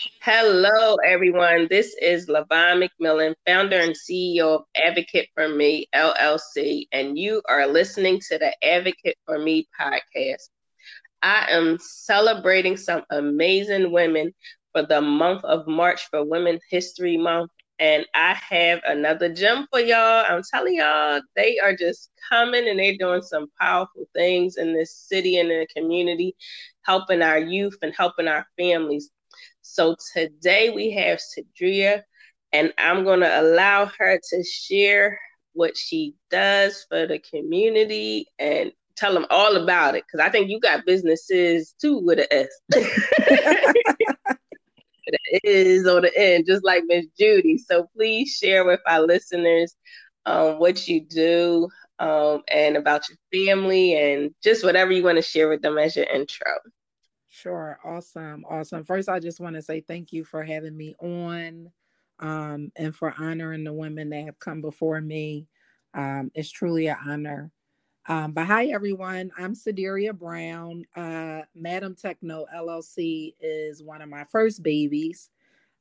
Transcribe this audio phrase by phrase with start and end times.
[0.00, 1.66] Hello, everyone.
[1.68, 7.66] This is Lavon McMillan, founder and CEO of Advocate for Me LLC, and you are
[7.66, 10.50] listening to the Advocate for Me podcast.
[11.22, 14.32] I am celebrating some amazing women
[14.72, 17.50] for the month of March for Women's History Month.
[17.80, 20.24] And I have another gem for y'all.
[20.28, 24.94] I'm telling y'all, they are just coming and they're doing some powerful things in this
[24.94, 26.36] city and in the community,
[26.82, 29.10] helping our youth and helping our families.
[29.68, 32.02] So today we have Cedria,
[32.52, 35.18] and I'm going to allow her to share
[35.52, 40.50] what she does for the community and tell them all about it because I think
[40.50, 42.48] you got businesses too with an S.
[45.08, 47.58] it is on the end, just like Miss Judy.
[47.58, 49.74] So please share with our listeners
[50.26, 55.22] um, what you do um, and about your family and just whatever you want to
[55.22, 56.52] share with them as your intro.
[57.40, 57.78] Sure.
[57.84, 58.44] Awesome.
[58.50, 58.82] Awesome.
[58.82, 61.70] First, I just want to say thank you for having me on
[62.18, 65.46] um, and for honoring the women that have come before me.
[65.94, 67.52] Um, it's truly an honor.
[68.08, 69.30] Um, but hi, everyone.
[69.38, 70.84] I'm Sederia Brown.
[70.96, 75.30] Uh, Madam Techno LLC is one of my first babies.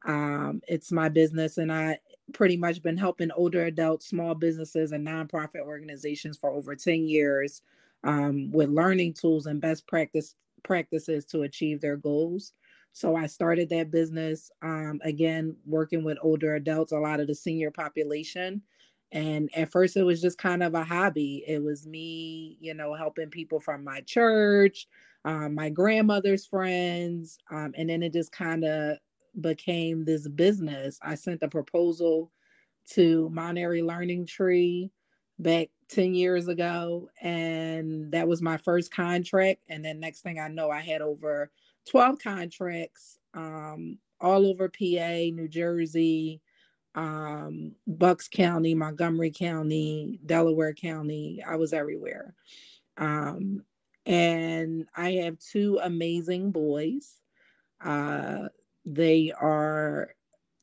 [0.06, 1.98] Um, it's my business, and I
[2.34, 7.64] pretty much been helping older adults, small businesses, and nonprofit organizations for over 10 years
[8.04, 10.36] um, with learning tools and best practice
[10.68, 12.54] practices to achieve their goals.
[12.94, 17.36] So I started that business um, again, working with older adults, a lot of the
[17.36, 18.62] senior population
[19.12, 21.44] and at first, it was just kind of a hobby.
[21.48, 24.88] It was me, you know, helping people from my church,
[25.24, 27.38] um, my grandmother's friends.
[27.50, 28.98] Um, and then it just kind of
[29.40, 31.00] became this business.
[31.02, 32.32] I sent a proposal
[32.92, 34.92] to Monterey Learning Tree
[35.40, 37.10] back 10 years ago.
[37.22, 39.62] And that was my first contract.
[39.70, 41.50] And then next thing I know, I had over
[41.90, 46.42] 12 contracts um, all over PA, New Jersey,
[46.96, 51.44] um, Bucks County, Montgomery County, Delaware County.
[51.48, 52.34] I was everywhere.
[52.98, 53.64] Um,
[54.06, 57.18] and I have two amazing boys.
[57.84, 58.48] Uh,
[58.86, 60.16] they are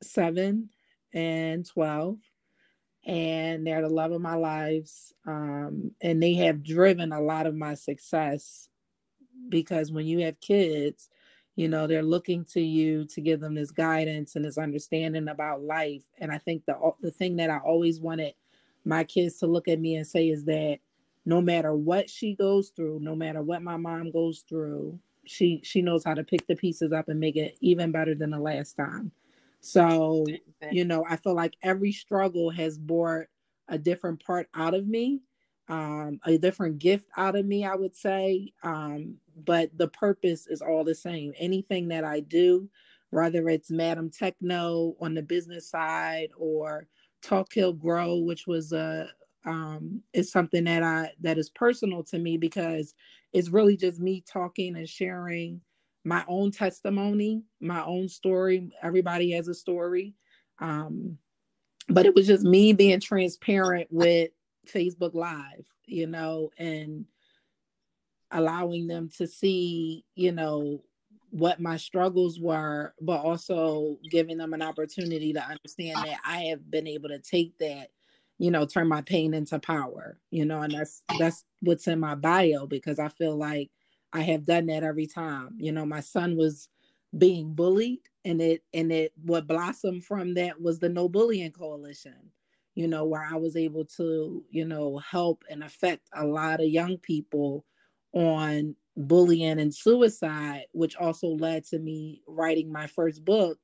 [0.03, 0.71] seven
[1.13, 2.19] and 12,
[3.07, 5.13] and they're the love of my lives.
[5.27, 8.69] Um, and they have driven a lot of my success
[9.49, 11.09] because when you have kids,
[11.57, 15.63] you know they're looking to you to give them this guidance and this understanding about
[15.63, 18.35] life and i think the the thing that i always wanted
[18.85, 20.79] my kids to look at me and say is that
[21.25, 25.81] no matter what she goes through no matter what my mom goes through she she
[25.81, 28.75] knows how to pick the pieces up and make it even better than the last
[28.77, 29.11] time
[29.65, 30.25] so
[30.71, 33.27] you know i feel like every struggle has brought
[33.69, 35.21] a different part out of me
[35.69, 38.53] um, a different gift out of me, I would say.
[38.63, 41.33] Um, but the purpose is all the same.
[41.39, 42.69] Anything that I do,
[43.11, 46.87] whether it's Madam Techno on the business side or
[47.23, 49.09] Talk Heal Grow, which was a
[49.47, 52.95] um, is something that I that is personal to me because
[53.33, 55.61] it's really just me talking and sharing
[56.05, 58.71] my own testimony, my own story.
[58.83, 60.15] Everybody has a story.
[60.59, 61.19] Um,
[61.89, 64.31] but it was just me being transparent with
[64.67, 67.07] Facebook Live, you know, and
[68.31, 70.83] allowing them to see, you know,
[71.31, 76.71] what my struggles were, but also giving them an opportunity to understand that I have
[76.71, 77.89] been able to take that,
[78.39, 82.15] you know, turn my pain into power, you know, and that's that's what's in my
[82.15, 83.71] bio because I feel like
[84.15, 85.57] I have done that every time.
[85.59, 86.69] You know, my son was
[87.19, 92.33] being bullied and it and it what blossomed from that was the no bullying coalition
[92.75, 96.67] you know, where I was able to, you know, help and affect a lot of
[96.67, 97.65] young people
[98.13, 103.59] on bullying and suicide, which also led to me writing my first book,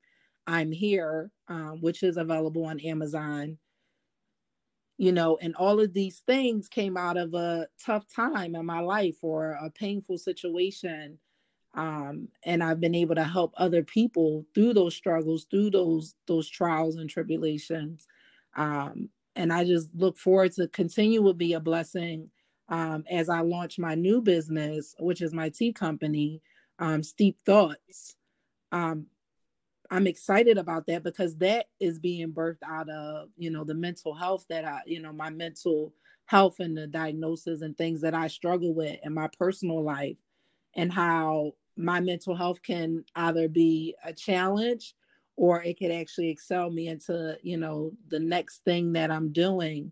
[0.46, 3.58] I'm Here, um, which is available on Amazon.
[5.00, 8.80] You know, and all of these things came out of a tough time in my
[8.80, 11.18] life or a painful situation.
[11.72, 16.50] Um, and I've been able to help other people through those struggles, through those those
[16.50, 18.06] trials and tribulations.
[18.54, 22.30] Um, and I just look forward to continue to be a blessing
[22.68, 26.42] um, as I launch my new business, which is my tea company,
[26.78, 28.16] um, Steep Thoughts.
[29.90, 34.14] I'm excited about that because that is being birthed out of, you know, the mental
[34.14, 35.92] health that I, you know, my mental
[36.26, 40.16] health and the diagnosis and things that I struggle with in my personal life
[40.76, 44.94] and how my mental health can either be a challenge
[45.36, 49.90] or it could actually excel me into you know the next thing that i'm doing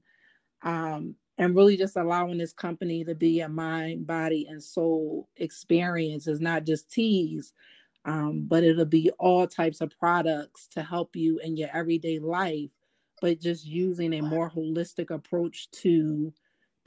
[0.62, 6.26] um, and really just allowing this company to be a mind body and soul experience.
[6.26, 7.52] Is not just teas
[8.04, 12.70] Um, but it'll be all types of products to help you in your everyday life,
[13.20, 16.32] but just using a more holistic approach to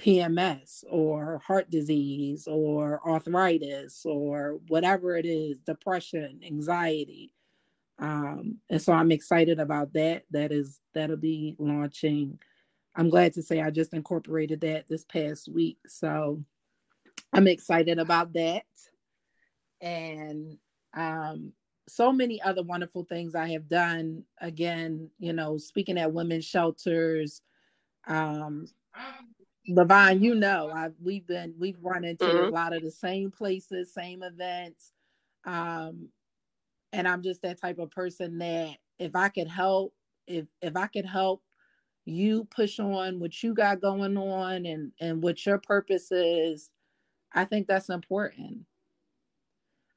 [0.01, 7.33] PMS or heart disease or arthritis or whatever it is, depression, anxiety.
[7.99, 10.23] Um, and so I'm excited about that.
[10.31, 12.39] That is that'll be launching.
[12.95, 15.77] I'm glad to say I just incorporated that this past week.
[15.87, 16.43] So
[17.31, 18.65] I'm excited about that.
[19.81, 20.57] And
[20.93, 21.53] um,
[21.87, 24.23] so many other wonderful things I have done.
[24.39, 27.41] Again, you know, speaking at women's shelters,
[28.07, 28.67] um,
[29.69, 32.45] Levon, you know, I've we've been we've run into mm-hmm.
[32.45, 34.91] a lot of the same places, same events.
[35.45, 36.09] Um,
[36.93, 39.93] and I'm just that type of person that if I could help,
[40.27, 41.41] if if I could help
[42.05, 46.69] you push on what you got going on and and what your purpose is,
[47.33, 48.65] I think that's important.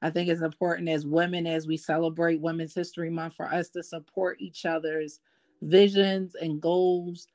[0.05, 3.83] I think it's important as women as we celebrate Women's History Month for us to
[3.83, 5.19] support each other's
[5.61, 7.27] visions and goals,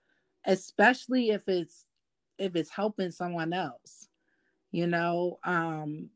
[0.46, 1.84] especially if it's
[2.38, 4.08] if it's helping someone else
[4.72, 6.08] you know um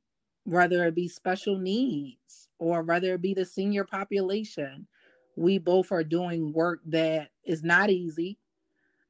[0.45, 4.87] whether it be special needs or whether it be the senior population.
[5.37, 8.39] We both are doing work that is not easy.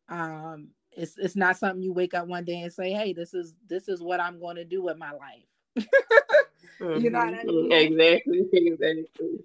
[0.08, 3.54] Um it's it's not something you wake up one day and say hey this is
[3.68, 5.86] this is what i'm going to do with my life
[6.80, 7.00] mm-hmm.
[7.00, 9.44] you know what i mean exactly exactly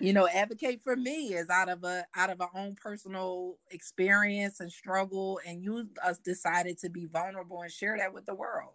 [0.00, 4.60] you know advocate for me is out of a out of our own personal experience
[4.60, 8.72] and struggle and you us decided to be vulnerable and share that with the world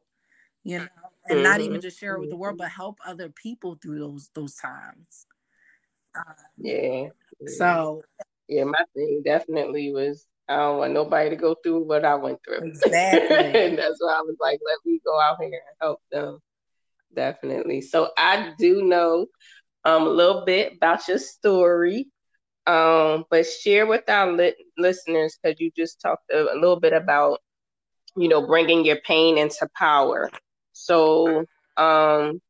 [0.63, 0.87] you know
[1.27, 1.43] and mm-hmm.
[1.43, 1.81] not even mm-hmm.
[1.81, 5.25] just share it with the world but help other people through those those times
[6.17, 7.07] uh, yeah
[7.47, 8.01] so
[8.47, 12.39] yeah my thing definitely was I don't want nobody to go through what I went
[12.43, 12.59] through.
[12.67, 13.35] Exactly.
[13.35, 16.39] and that's why I was like, let me go out here and help them.
[17.15, 17.81] Definitely.
[17.81, 19.27] So I do know
[19.85, 22.07] um, a little bit about your story,
[22.67, 26.94] um, but share with our li- listeners because you just talked a, a, little bit
[26.94, 27.39] about,
[28.17, 30.29] you know, bringing your pain into power.
[30.73, 31.45] So
[31.77, 32.41] um,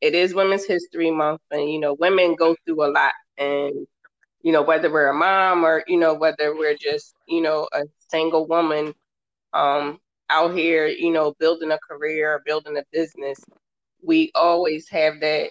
[0.00, 3.86] it is Women's History Month, and you know, women go through a lot, and
[4.42, 7.84] you know, whether we're a mom or you know, whether we're just you know a
[8.10, 8.94] single woman
[9.54, 9.98] um,
[10.30, 13.38] out here, you know, building a career, building a business,
[14.02, 15.50] we always have that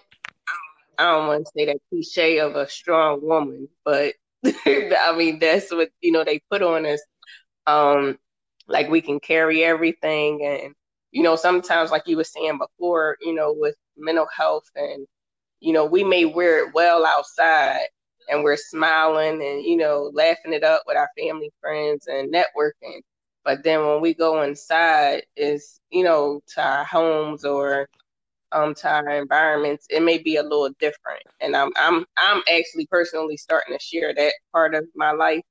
[0.97, 4.13] I don't want to say that cliche of a strong woman, but
[4.45, 7.01] I mean that's what you know they put on us.
[7.67, 8.19] Um,
[8.67, 10.75] like we can carry everything, and
[11.11, 15.07] you know sometimes, like you were saying before, you know with mental health, and
[15.59, 17.87] you know we may wear it well outside,
[18.29, 23.01] and we're smiling and you know laughing it up with our family, friends, and networking.
[23.43, 27.87] But then when we go inside, is you know to our homes or
[28.51, 31.23] um, to our environments, it may be a little different.
[31.39, 35.43] And I'm I'm I'm actually personally starting to share that part of my life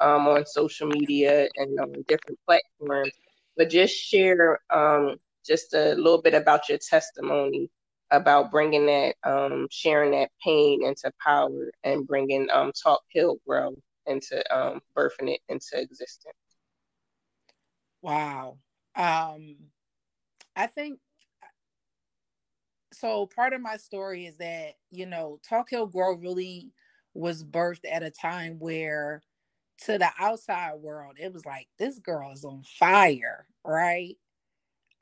[0.00, 3.12] um, on social media and on different platforms.
[3.56, 5.16] But just share um,
[5.46, 7.70] just a little bit about your testimony
[8.10, 13.74] about bringing that, um, sharing that pain into power and bringing um, Talk Heal Grow
[14.06, 16.34] into um, birthing it into existence.
[18.02, 18.58] Wow.
[18.94, 19.56] Um,
[20.54, 20.98] I think
[22.94, 26.72] so part of my story is that you know talk heal grow really
[27.12, 29.22] was birthed at a time where
[29.82, 34.16] to the outside world it was like this girl is on fire right?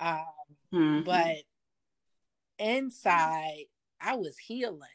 [0.01, 0.25] Um,
[0.73, 1.03] mm-hmm.
[1.05, 1.37] but
[2.59, 3.65] inside
[4.01, 4.89] i was healing.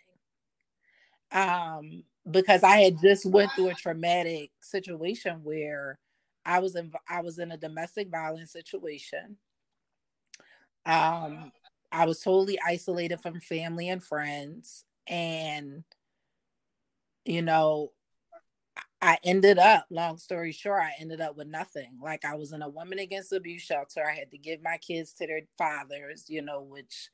[1.31, 6.00] Um, because i had just went through a traumatic situation where
[6.45, 9.38] i was in i was in a domestic violence situation.
[10.86, 11.51] Um
[11.97, 14.85] I was totally isolated from family and friends.
[15.07, 15.83] And,
[17.25, 17.91] you know,
[19.01, 21.97] I ended up, long story short, I ended up with nothing.
[21.99, 24.07] Like I was in a women against abuse shelter.
[24.07, 27.09] I had to give my kids to their fathers, you know, which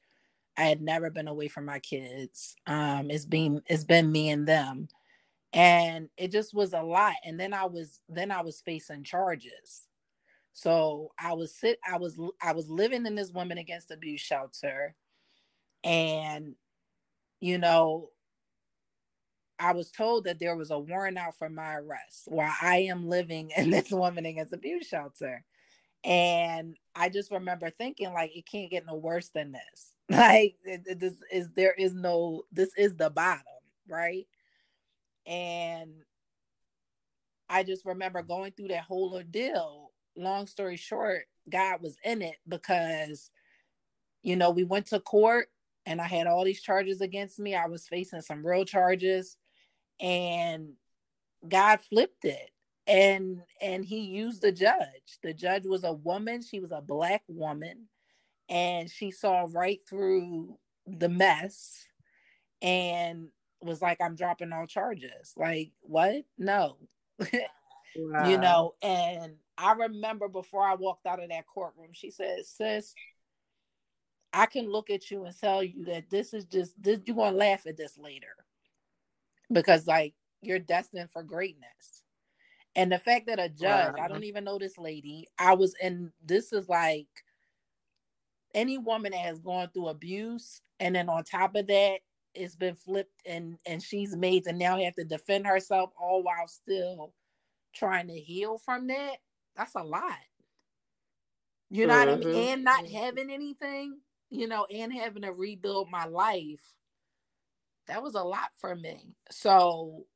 [0.58, 2.54] I had never been away from my kids.
[2.68, 4.90] Um, it's been it's been me and them.
[5.54, 7.16] And it just was a lot.
[7.24, 9.88] And then I was then I was facing charges.
[10.54, 14.96] So I was sit I was I was living in this women against abuse shelter
[15.84, 16.56] and
[17.42, 18.10] you know
[19.60, 23.08] I was told that there was a warrant out for my arrest while I am
[23.08, 25.44] living in this women against abuse shelter.
[26.04, 29.94] And I just remember thinking like it can't get no worse than this.
[30.10, 33.44] Like this is there is no this is the bottom,
[33.88, 34.28] right?
[35.26, 35.92] And
[37.50, 39.83] I just remember going through that whole ordeal
[40.16, 43.32] long story short, God was in it because,
[44.22, 45.48] you know, we went to court
[45.86, 47.56] and I had all these charges against me.
[47.56, 49.38] I was facing some real charges
[50.00, 50.74] and
[51.48, 52.52] God flipped it
[52.88, 55.20] and and he used the judge.
[55.22, 57.88] The judge was a woman, she was a black woman
[58.50, 61.86] and she saw right through the mess
[62.62, 63.28] and
[63.62, 65.34] was like I'm dropping all charges.
[65.38, 66.24] Like, what?
[66.38, 66.78] No.
[67.96, 68.30] wow.
[68.30, 72.94] You know, and I remember before I walked out of that courtroom, she said, "Sis,
[74.34, 77.38] I can look at you and tell you that this is just this you're gonna
[77.38, 78.36] laugh at this later
[79.52, 82.04] because like you're destined for greatness.
[82.76, 84.04] And the fact that a judge, wow.
[84.04, 87.08] I don't even know this lady, I was in this is like
[88.56, 92.00] any woman that has gone through abuse, and then on top of that,
[92.34, 96.48] it's been flipped and and she's made to now have to defend herself all while
[96.48, 97.14] still
[97.74, 99.18] trying to heal from that.
[99.56, 100.14] That's a lot.
[101.70, 102.10] You know mm-hmm.
[102.10, 102.36] what I mean?
[102.36, 102.54] Mm-hmm.
[102.54, 102.96] And not mm-hmm.
[102.96, 103.98] having anything
[104.34, 106.64] you know, and having to rebuild my life,
[107.88, 109.14] that was a lot for me.
[109.30, 110.08] So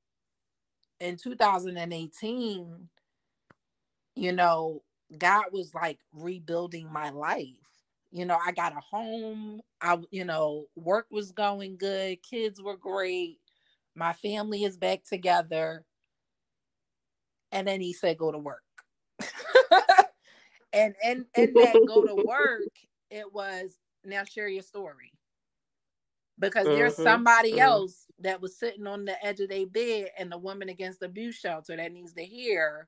[0.99, 2.89] in 2018,
[4.15, 4.81] you know,
[5.15, 7.45] God was like rebuilding my life.
[8.11, 9.61] You know, I got a home.
[9.81, 12.23] I, you know, work was going good.
[12.23, 13.37] Kids were great.
[13.93, 15.85] My family is back together.
[17.51, 18.61] And then he said, go to work.
[20.73, 22.69] and and and that go to work,
[23.09, 25.13] it was now share your story
[26.39, 26.75] because mm-hmm.
[26.75, 27.61] there's somebody mm-hmm.
[27.61, 31.05] else that was sitting on the edge of their bed and the woman against the
[31.05, 32.87] abuse shelter that needs to hear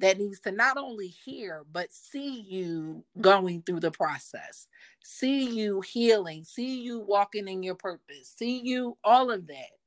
[0.00, 4.66] that needs to not only hear but see you going through the process
[5.02, 9.77] see you healing see you walking in your purpose see you all of that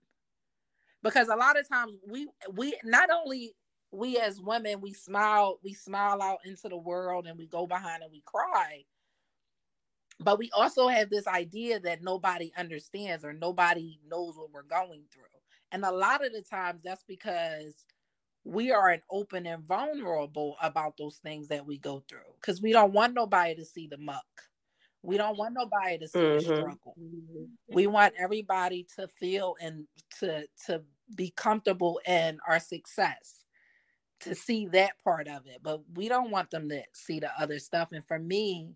[1.03, 3.53] because a lot of times we we not only
[3.91, 8.03] we as women we smile we smile out into the world and we go behind
[8.03, 8.83] and we cry
[10.23, 15.03] but we also have this idea that nobody understands or nobody knows what we're going
[15.11, 15.23] through.
[15.71, 17.85] And a lot of the times that's because
[18.43, 22.71] we are an open and vulnerable about those things that we go through because we
[22.71, 24.25] don't want nobody to see the muck.
[25.03, 26.37] We don't want nobody to see mm-hmm.
[26.37, 26.95] the struggle.
[27.69, 29.87] We want everybody to feel and
[30.19, 30.83] to to
[31.15, 33.43] be comfortable in our success,
[34.21, 35.59] to see that part of it.
[35.63, 37.89] But we don't want them to see the other stuff.
[37.91, 38.75] And for me,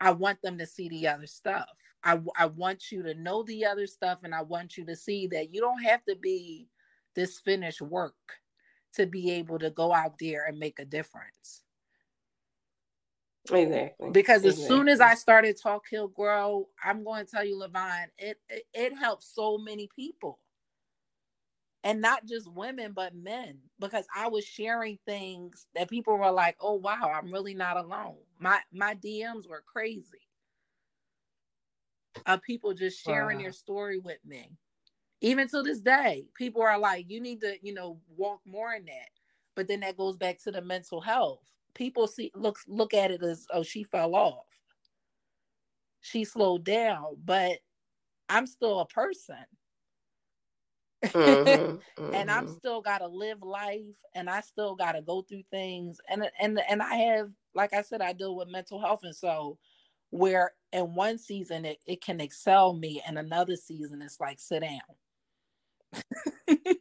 [0.00, 1.68] I want them to see the other stuff.
[2.02, 5.26] I, I want you to know the other stuff and I want you to see
[5.28, 6.68] that you don't have to be
[7.14, 8.14] this finished work
[8.94, 11.62] to be able to go out there and make a difference.
[13.44, 14.10] Exactly.
[14.10, 14.62] Because exactly.
[14.62, 18.38] as soon as I started Talk Heal Grow, I'm going to tell you, Levon, it,
[18.48, 20.38] it it helped so many people.
[21.82, 23.58] And not just women but men.
[23.78, 28.18] Because i was sharing things that people were like oh wow i'm really not alone.
[28.38, 30.28] My my dms were crazy.
[32.26, 33.44] Of people just sharing wow.
[33.44, 34.50] their story with me.
[35.22, 38.84] Even to this day people are like you need to you know walk more in
[38.84, 39.08] that.
[39.56, 41.40] But then that goes back to the mental health
[41.74, 44.46] people see look look at it as oh she fell off
[46.00, 47.58] she slowed down but
[48.28, 49.36] i'm still a person
[51.04, 52.14] mm-hmm, mm-hmm.
[52.14, 52.54] and I'm mm-hmm.
[52.54, 56.60] still got to live life and I still got to go through things and and
[56.68, 59.58] and I have like I said I deal with mental health and so
[60.10, 64.62] where in one season it, it can excel me and another season it's like sit
[64.62, 64.80] down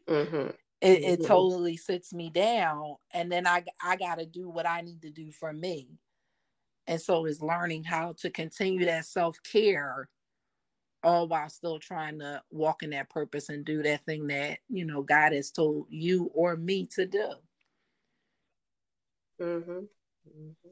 [0.08, 0.50] mm-hmm.
[0.82, 1.28] It, it mm-hmm.
[1.28, 5.10] totally sits me down and then I I got to do what I need to
[5.10, 5.90] do for me
[6.88, 10.10] and so it's learning how to continue that self-care
[11.04, 14.86] all while still trying to walk in that purpose and do that thing that you
[14.86, 17.30] know God has told you or me to do.
[19.42, 19.72] Mm-hmm.
[19.72, 20.70] Mm-hmm.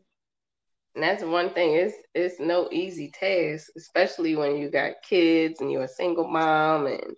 [0.95, 1.75] And that's one thing.
[1.75, 6.87] It's it's no easy task, especially when you got kids and you're a single mom
[6.87, 7.15] and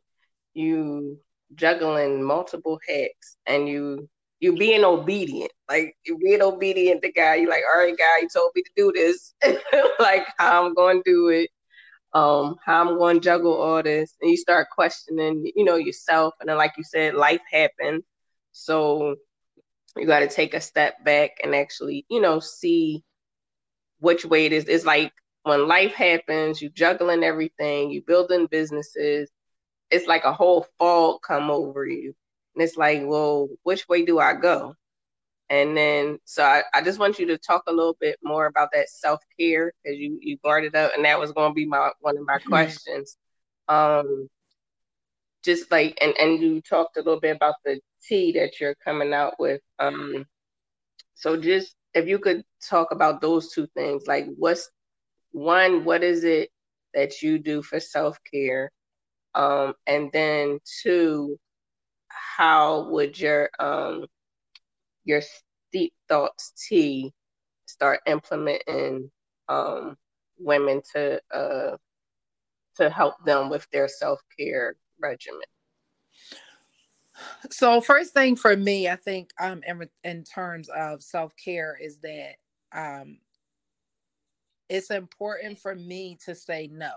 [0.53, 1.19] you
[1.56, 5.51] juggling multiple hats and you you being obedient.
[5.68, 7.34] Like you being obedient to God.
[7.34, 9.34] You're like, all right, God, you told me to do this.
[10.00, 11.50] like how I'm to do it
[12.13, 16.34] um, how I'm to juggle all this, and you start questioning, you know, yourself.
[16.39, 18.03] And then, like you said, life happens,
[18.51, 19.15] so
[19.96, 23.03] you got to take a step back and actually, you know, see
[24.00, 24.65] which way it is.
[24.65, 25.12] It's like
[25.44, 29.29] when life happens, you juggling everything, you building businesses.
[29.91, 32.13] It's like a whole fog come over you,
[32.55, 34.75] and it's like, well, which way do I go?
[35.50, 38.69] And then, so I, I just want you to talk a little bit more about
[38.74, 41.65] that self care because you you brought it up, and that was going to be
[41.65, 42.50] my one of my mm-hmm.
[42.50, 43.17] questions.
[43.67, 44.29] Um,
[45.43, 49.13] just like, and and you talked a little bit about the tea that you're coming
[49.13, 49.62] out with.
[49.79, 50.25] Um,
[51.15, 54.69] so just if you could talk about those two things, like what's
[55.31, 56.50] one, what is it
[56.93, 58.72] that you do for self care?
[59.36, 61.38] Um, and then two,
[62.09, 64.05] how would your um
[65.03, 67.12] your steep thoughts tea
[67.65, 69.12] start implementing
[69.48, 69.95] um
[70.38, 71.77] women to uh
[72.75, 75.41] to help them with their self care regimen?
[77.51, 81.98] So first thing for me, I think um in, in terms of self care is
[82.00, 82.36] that
[82.74, 83.19] um
[84.69, 86.91] it's important for me to say no.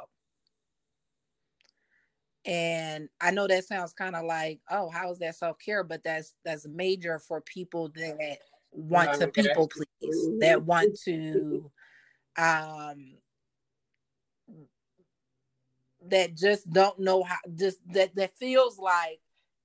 [2.45, 5.85] And I know that sounds kind of like, oh, how is that self care?
[5.85, 8.39] But that's that's major for people that
[8.73, 11.71] want to people please, that want to
[12.39, 13.15] um
[16.09, 19.21] that just don't know how just that that feels like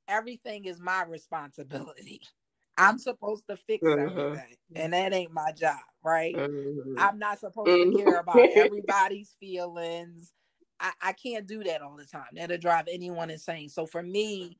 [0.08, 2.22] everything is my responsibility.
[2.78, 4.20] I'm supposed to fix mm-hmm.
[4.20, 6.36] everything, and that ain't my job, right?
[6.36, 7.00] Mm-hmm.
[7.00, 7.98] I'm not supposed mm-hmm.
[7.98, 10.32] to care about everybody's feelings.
[10.80, 12.28] I, I, can't do that all the time.
[12.34, 13.70] That'll drive anyone insane.
[13.70, 14.58] So for me,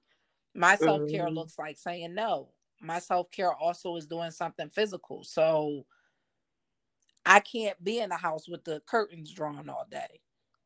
[0.56, 1.36] my self care mm-hmm.
[1.36, 2.50] looks like saying no.
[2.82, 5.24] My self care also is doing something physical.
[5.24, 5.86] So
[7.26, 10.22] I can't be in the house with the curtains drawn all day.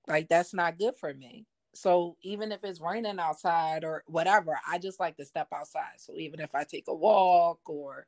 [0.08, 1.46] Like that's not good for me.
[1.74, 5.98] So even if it's raining outside or whatever, I just like to step outside.
[5.98, 8.06] So even if I take a walk or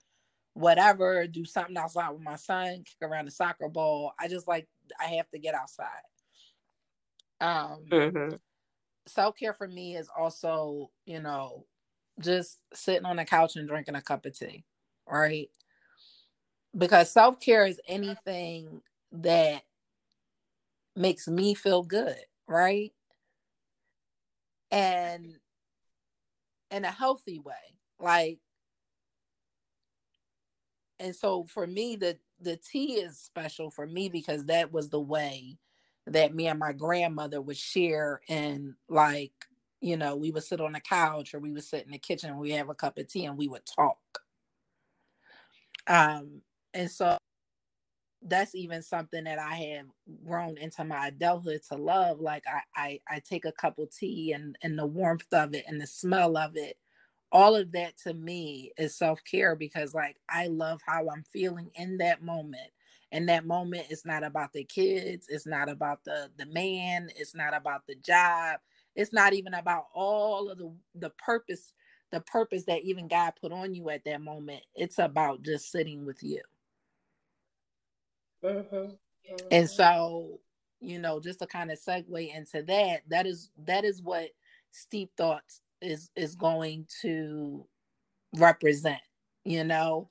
[0.54, 4.68] whatever, do something outside with my son, kick around the soccer ball, I just like
[5.00, 5.88] I have to get outside.
[7.44, 8.36] Um mm-hmm.
[9.06, 11.66] self-care for me is also, you know,
[12.20, 14.64] just sitting on the couch and drinking a cup of tea,
[15.08, 15.50] right?
[16.78, 18.82] Because self-care is anything
[19.12, 19.64] that
[20.96, 22.94] makes me feel good, right?
[24.72, 25.36] And
[26.72, 27.54] in a healthy way.
[28.00, 28.40] Like
[31.00, 35.00] and so for me the the tea is special for me because that was the
[35.00, 35.58] way
[36.08, 39.34] that me and my grandmother would share and like
[39.82, 42.30] you know we would sit on the couch or we would sit in the kitchen
[42.30, 43.98] and we have a cup of tea and we would talk
[45.88, 46.42] um
[46.74, 47.18] and so
[48.26, 49.86] that's even something that I have
[50.26, 52.20] grown into my adulthood to love.
[52.22, 55.66] Like I, I, I take a cup of tea and and the warmth of it
[55.68, 56.78] and the smell of it.
[57.32, 61.72] All of that to me is self care because like I love how I'm feeling
[61.76, 62.72] in that moment.
[63.14, 65.28] And that moment it's not about the kids.
[65.30, 67.10] It's not about the the man.
[67.16, 68.60] It's not about the job.
[68.96, 71.74] It's not even about all of the the purpose
[72.12, 74.64] the purpose that even God put on you at that moment.
[74.76, 76.42] It's about just sitting with you
[78.44, 78.92] Mm-hmm.
[79.52, 80.40] And so,
[80.82, 84.30] you know, just to kind of segue into that, that is that is what
[84.72, 87.66] steep thoughts is is going to
[88.36, 89.02] represent.
[89.46, 90.10] You know,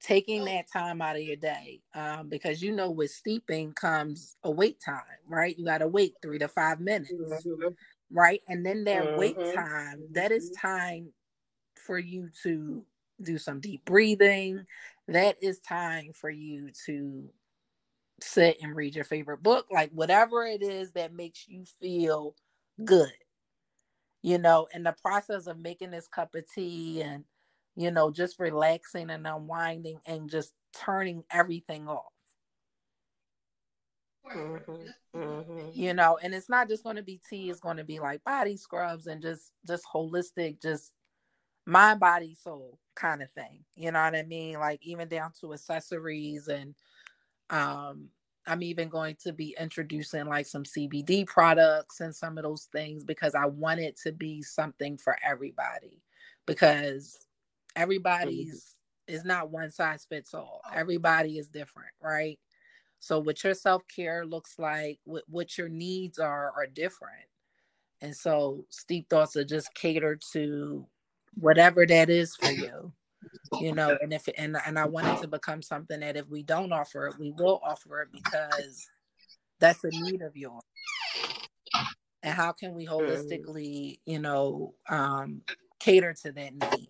[0.00, 4.50] taking that time out of your day, um, because you know with steeping comes a
[4.50, 5.58] wait time, right?
[5.58, 7.68] You got to wait three to five minutes, mm-hmm.
[8.10, 8.40] right?
[8.48, 9.18] And then that mm-hmm.
[9.18, 10.66] wait time, that is mm-hmm.
[10.66, 11.12] time
[11.74, 12.84] for you to
[13.22, 14.66] do some deep breathing.
[15.08, 17.28] That is time for you to
[18.20, 22.34] sit and read your favorite book, like whatever it is that makes you feel
[22.84, 23.12] good.
[24.22, 27.24] You know, in the process of making this cup of tea and,
[27.76, 32.12] you know, just relaxing and unwinding and just turning everything off.
[34.34, 35.68] Mm-hmm, mm-hmm.
[35.72, 38.24] You know, and it's not just going to be tea, it's going to be like
[38.24, 40.92] body scrubs and just just holistic, just
[41.66, 43.64] mind, body, soul kind of thing.
[43.76, 44.58] You know what I mean?
[44.58, 46.74] Like even down to accessories and
[47.50, 48.08] um,
[48.46, 53.04] I'm even going to be introducing like some CBD products and some of those things
[53.04, 56.02] because I want it to be something for everybody
[56.46, 57.25] because
[57.76, 58.76] everybody's
[59.08, 59.14] mm-hmm.
[59.14, 60.62] is not one size fits all.
[60.74, 62.38] Everybody is different, right?
[62.98, 67.26] So what your self-care looks like, what, what your needs are are different.
[68.00, 70.86] And so steep thoughts are just catered to
[71.34, 72.92] whatever that is for you
[73.60, 76.42] you know and if and and i want it to become something that if we
[76.42, 78.88] don't offer it we will offer it because
[79.58, 80.62] that's a need of yours
[82.22, 82.94] and how can we mm-hmm.
[82.94, 85.42] holistically you know um
[85.78, 86.88] cater to that need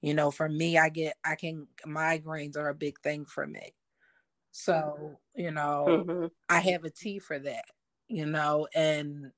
[0.00, 3.74] you know for me i get i can migraines are a big thing for me
[4.50, 6.26] so you know mm-hmm.
[6.48, 7.64] i have a tea for that
[8.08, 9.30] you know and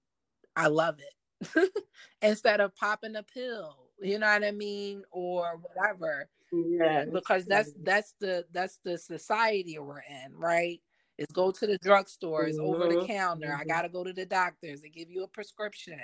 [0.56, 1.72] i love it
[2.22, 7.72] instead of popping a pill you know what i mean or whatever yeah because that's
[7.82, 10.80] that's the that's the society we're in right
[11.16, 12.66] is go to the drugstores mm-hmm.
[12.66, 13.06] over the mm-hmm.
[13.06, 13.60] counter mm-hmm.
[13.60, 16.00] i gotta go to the doctors and give you a prescription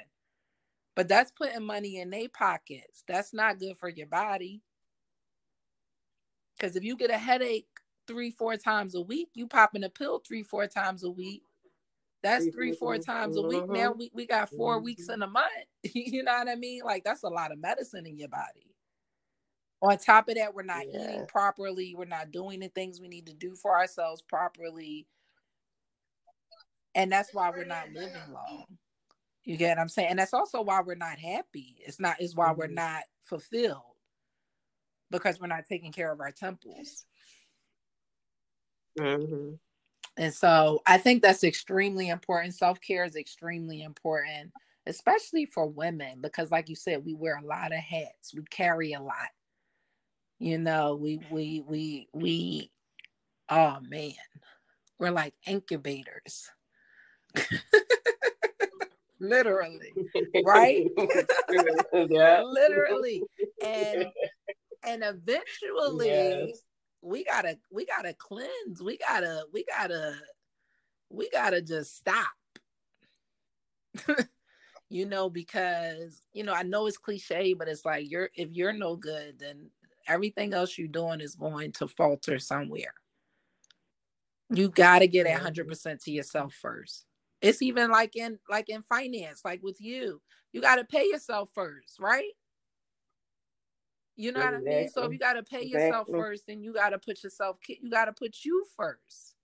[0.97, 4.61] but that's putting money in their pockets that's not good for your body
[6.59, 7.69] because if you get a headache
[8.09, 11.43] three four times a week you popping a pill three four times a week
[12.23, 13.63] That's three, four times a week.
[13.63, 13.73] Mm-hmm.
[13.73, 14.85] Now we, we got 4 mm-hmm.
[14.85, 15.53] weeks in a month.
[15.95, 16.83] you know what I mean?
[16.85, 18.75] Like that's a lot of medicine in your body.
[19.83, 21.05] On top of that, we're not yeah.
[21.05, 21.95] eating properly.
[21.97, 25.07] We're not doing the things we need to do for ourselves properly.
[26.95, 28.65] And that's why we're not living long.
[29.47, 30.09] You get what I'm saying?
[30.11, 31.77] And that's also why we're not happy.
[31.79, 32.59] It's not is why mm-hmm.
[32.59, 33.83] we're not fulfilled
[35.11, 37.05] because we're not taking care of our temples.
[38.99, 39.55] Mm-hmm.
[40.17, 42.55] And so I think that's extremely important.
[42.55, 44.51] Self care is extremely important,
[44.87, 48.95] especially for women, because like you said, we wear a lot of hats, we carry
[48.95, 49.29] a lot.
[50.41, 52.73] You know, we we we we
[53.49, 54.13] oh man,
[54.99, 56.51] we're like incubators.
[59.19, 59.93] Literally,
[60.45, 60.87] right?
[62.11, 62.43] yeah.
[62.43, 63.23] Literally.
[63.65, 64.07] And
[64.85, 66.63] and eventually yes.
[67.01, 68.83] we gotta we gotta cleanse.
[68.83, 70.15] We gotta we gotta
[71.09, 72.27] we gotta just stop.
[74.91, 78.73] you know, because you know, I know it's cliche, but it's like you're if you're
[78.73, 79.71] no good, then
[80.07, 82.95] everything else you're doing is going to falter somewhere.
[84.51, 87.05] You got to get a hundred percent to yourself first.
[87.47, 90.21] It's even like in like in finance, like with you,
[90.53, 92.33] you got to pay yourself first, right?
[94.17, 94.65] You know exactly.
[94.65, 94.89] what I mean?
[94.89, 95.81] So if you got to pay exactly.
[95.81, 99.35] yourself first, then you got to put yourself, you got to put you first.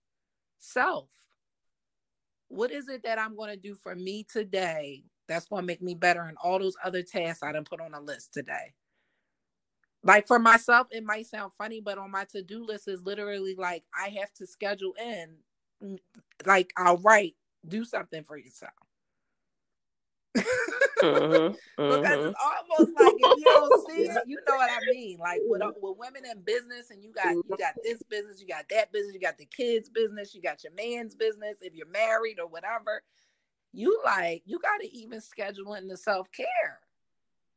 [0.59, 1.09] Self.
[2.47, 5.81] What is it that I'm going to do for me today that's going to make
[5.81, 8.73] me better in all those other tasks I didn't put on a list today?
[10.03, 13.55] Like for myself, it might sound funny, but on my to do list is literally
[13.55, 15.35] like I have to schedule in,
[15.81, 15.97] mm,
[16.45, 17.35] like I'll write,
[17.67, 18.71] do something for yourself.
[20.35, 20.43] mm-hmm,
[21.03, 22.27] because mm-hmm.
[22.27, 25.17] it's almost like if you don't see it, you know what I mean.
[25.19, 27.61] Like with, uh, with women in business, and you got you mm-hmm.
[27.61, 30.73] got this business, you got that business, you got the kids' business, you got your
[30.73, 31.57] man's business.
[31.61, 33.03] If you're married or whatever,
[33.71, 36.79] you like you got to even schedule in the self care.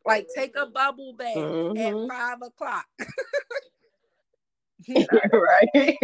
[0.04, 1.78] Like take a bubble bath mm-hmm.
[1.78, 2.86] at five o'clock.
[4.88, 5.96] right.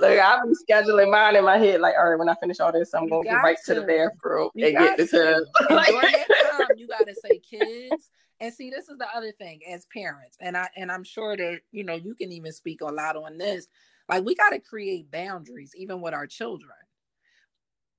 [0.00, 2.72] Look, I'll be scheduling mine in my head, like, all right, when I finish all
[2.72, 3.74] this, I'm going to get right to.
[3.74, 5.70] to the bathroom you and get the tub.
[5.70, 8.10] like, time, you got to say kids.
[8.40, 11.60] And see, this is the other thing as parents, and I and I'm sure that
[11.70, 13.68] you know you can even speak a lot on this.
[14.08, 16.72] Like we got to create boundaries, even with our children.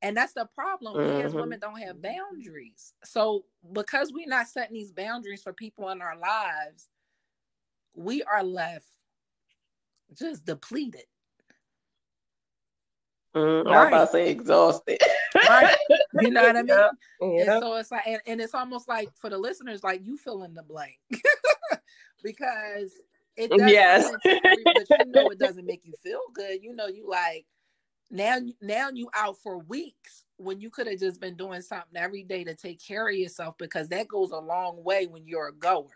[0.01, 0.97] And that's the problem.
[0.97, 1.15] Mm-hmm.
[1.15, 1.39] We as mm-hmm.
[1.39, 2.93] women don't have boundaries.
[3.05, 6.89] So because we're not setting these boundaries for people in our lives,
[7.95, 8.87] we are left
[10.17, 11.05] just depleted.
[13.35, 13.75] Mm, right.
[13.75, 14.99] I'm about to say exhausted.
[15.47, 15.75] right.
[16.21, 17.39] You know what I mean?
[17.49, 20.43] And so it's like, and, and, it's almost like for the listeners, like you fill
[20.43, 20.99] in the blank
[22.23, 22.93] because
[23.35, 24.11] it does yes.
[24.11, 26.59] but you know it doesn't make you feel good.
[26.61, 27.47] You know, you like
[28.11, 32.23] now now you out for weeks when you could have just been doing something every
[32.23, 35.53] day to take care of yourself because that goes a long way when you're a
[35.53, 35.89] goer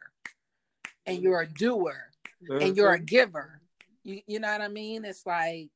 [1.05, 2.09] and you're a doer
[2.43, 2.61] mm-hmm.
[2.61, 3.05] and you're a mm-hmm.
[3.05, 3.61] giver
[4.07, 5.69] you, you know what i mean it's like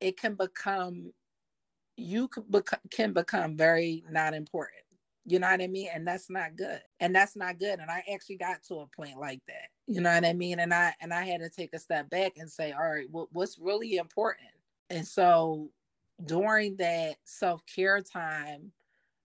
[0.00, 1.12] it can become
[1.96, 4.82] you can become, can become very not important
[5.30, 5.88] you know what I mean?
[5.94, 6.80] And that's not good.
[6.98, 7.78] And that's not good.
[7.78, 9.68] And I actually got to a point like that.
[9.86, 10.58] You know what I mean?
[10.60, 13.28] And I and I had to take a step back and say, all right, well,
[13.32, 14.48] what's really important?
[14.88, 15.70] And so
[16.24, 18.72] during that self-care time,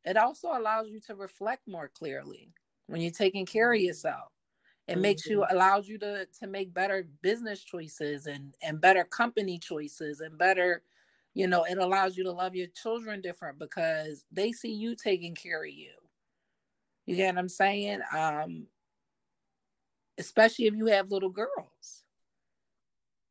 [0.04, 2.50] it also allows you to reflect more clearly
[2.88, 4.32] when you're taking care of yourself.
[4.88, 5.02] It mm-hmm.
[5.02, 5.56] makes you mm-hmm.
[5.56, 10.84] allows you to to make better business choices and and better company choices and better
[11.36, 15.36] you know it allows you to love your children different because they see you taking
[15.36, 15.92] care of you
[17.06, 18.66] you get what i'm saying um
[20.18, 22.04] especially if you have little girls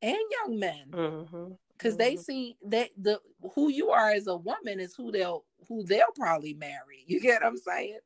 [0.03, 1.97] and young men because mm-hmm.
[1.97, 2.23] they mm-hmm.
[2.23, 3.19] see that the
[3.55, 7.43] who you are as a woman is who they'll who they'll probably marry you get
[7.43, 7.99] what i'm saying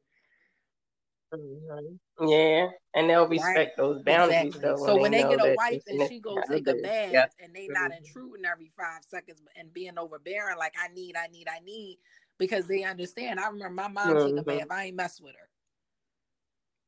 [1.34, 2.28] Mm-hmm.
[2.28, 3.68] Yeah, and they'll respect right.
[3.76, 4.46] those boundaries.
[4.46, 4.60] Exactly.
[4.62, 7.26] Though, so when they, they get a wife and she goes take a bath yeah.
[7.42, 11.46] and they not intruding every five seconds and being overbearing, like I need, I need,
[11.48, 11.98] I need,
[12.38, 13.40] because they understand.
[13.40, 14.18] I remember my mom mm-hmm.
[14.18, 14.58] took a mm-hmm.
[14.58, 14.68] bath.
[14.70, 15.48] I ain't mess with her.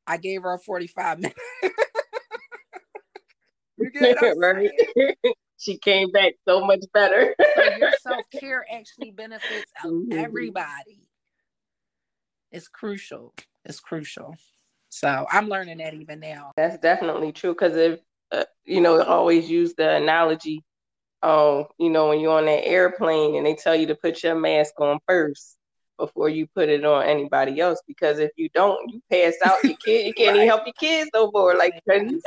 [0.06, 1.38] I gave her a forty five minutes.
[3.76, 4.70] you get right?
[5.58, 7.34] she came back so much better.
[7.38, 10.18] so your self care actually benefits mm-hmm.
[10.18, 11.06] everybody.
[12.52, 14.36] It's crucial is crucial.
[14.88, 16.52] So I'm learning that even now.
[16.56, 18.00] That's definitely true because if
[18.32, 20.64] uh, you know, always use the analogy.
[21.22, 24.34] Um, you know, when you're on that airplane and they tell you to put your
[24.34, 25.56] mask on first
[25.98, 29.76] before you put it on anybody else, because if you don't, you pass out your
[29.84, 30.06] kid.
[30.06, 30.36] You can't right.
[30.36, 31.56] even help your kids no more.
[31.56, 32.10] Like because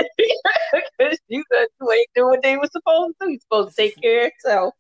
[1.28, 1.44] you,
[1.80, 3.32] you ain't doing what they were supposed to do.
[3.32, 4.74] You're supposed to take care of yourself.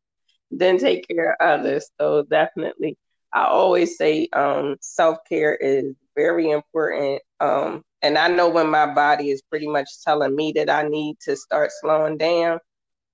[0.51, 1.89] then take care of others.
[1.99, 2.97] So definitely,
[3.33, 7.21] I always say um, self care is very important.
[7.39, 11.17] Um, and I know when my body is pretty much telling me that I need
[11.21, 12.59] to start slowing down.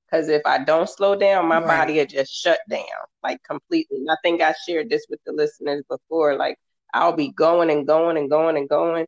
[0.05, 1.67] Because if I don't slow down, my right.
[1.67, 2.83] body will just shut down
[3.23, 3.97] like completely.
[3.97, 6.35] And I think I shared this with the listeners before.
[6.35, 6.57] Like
[6.93, 9.05] I'll be going and going and going and going.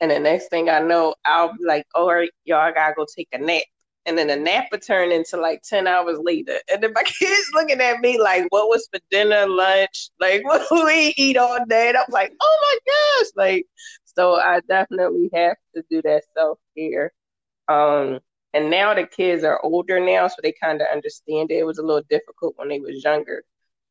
[0.00, 3.06] And the next thing I know, I'll be like, all right, y'all, I gotta go
[3.16, 3.62] take a nap
[4.06, 6.58] and then the nap would turn into like 10 hours later.
[6.70, 10.10] And then my kids looking at me like, what was for dinner, lunch?
[10.20, 11.88] Like, what do we eat all day?
[11.88, 13.30] And I'm like, oh my gosh.
[13.36, 13.66] Like,
[14.04, 17.12] so I definitely have to do that self care.
[17.68, 18.20] Um,
[18.52, 21.58] and now the kids are older now, so they kind of understand it.
[21.58, 23.42] It was a little difficult when they was younger.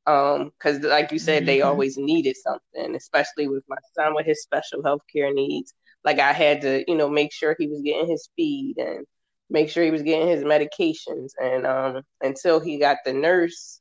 [0.05, 1.47] Um, because like you said, mm-hmm.
[1.47, 5.73] they always needed something, especially with my son with his special health care needs.
[6.05, 9.05] Like I had to, you know, make sure he was getting his feed and
[9.53, 11.31] make sure he was getting his medications.
[11.41, 13.79] And um, until he got the nurse,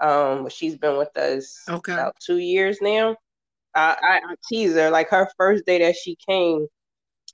[0.00, 1.92] um, she's been with us okay.
[1.92, 3.16] about two years now.
[3.74, 6.66] I, I, I tease her like her first day that she came.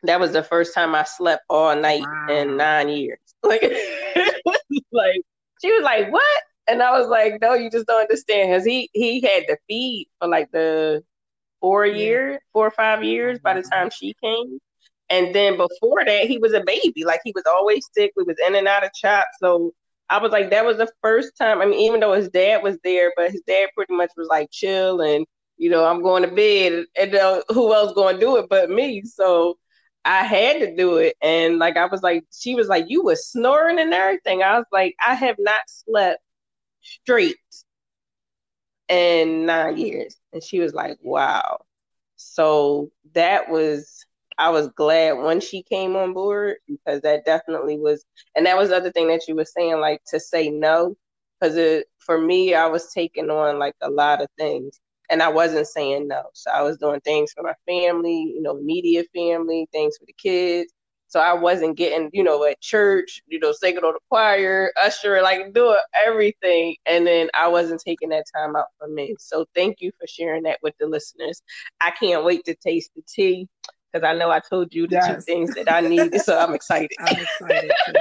[0.05, 2.27] That was the first time I slept all night wow.
[2.31, 3.19] in nine years.
[3.43, 3.63] Like,
[4.93, 5.23] like
[5.63, 8.91] she was like, "What?" And I was like, "No, you just don't understand." Cause he
[8.93, 11.03] he had to feed for like the
[11.59, 11.97] four yeah.
[11.97, 14.59] years, four or five years by the time she came.
[15.11, 17.05] And then before that, he was a baby.
[17.05, 18.13] Like he was always sick.
[18.17, 19.25] We was in and out of CHOP.
[19.41, 19.73] So
[20.09, 21.61] I was like, that was the first time.
[21.61, 24.51] I mean, even though his dad was there, but his dad pretty much was like
[24.51, 28.39] chill and you know, I'm going to bed, and uh, who else going to do
[28.39, 29.03] it but me?
[29.05, 29.59] So
[30.07, 33.29] I had to do it, and like I was like, she was like, you was
[33.29, 34.43] snoring and everything.
[34.43, 36.23] I was like, I have not slept
[36.81, 37.37] straight
[38.89, 41.61] in nine years, and she was like, wow.
[42.17, 44.00] So that was
[44.41, 48.05] I was glad when she came on board because that definitely was,
[48.37, 50.97] and that was the other thing that you were saying, like to say no,
[51.41, 55.29] because it for me, I was taking on like a lot of things, and I
[55.29, 56.23] wasn't saying no.
[56.35, 60.15] So I was doing things for my family, you know, media family, things for the
[60.15, 60.73] kids.
[61.09, 65.23] So I wasn't getting, you know, at church, you know, singing on the choir, usher,
[65.23, 65.77] like doing
[66.07, 66.77] everything.
[66.87, 69.17] And then I wasn't taking that time out for me.
[69.19, 71.43] So thank you for sharing that with the listeners.
[71.81, 73.49] I can't wait to taste the tea
[73.93, 75.15] because I know I told you the yes.
[75.15, 76.91] two things that I need, so I'm excited.
[77.01, 77.73] I'm excited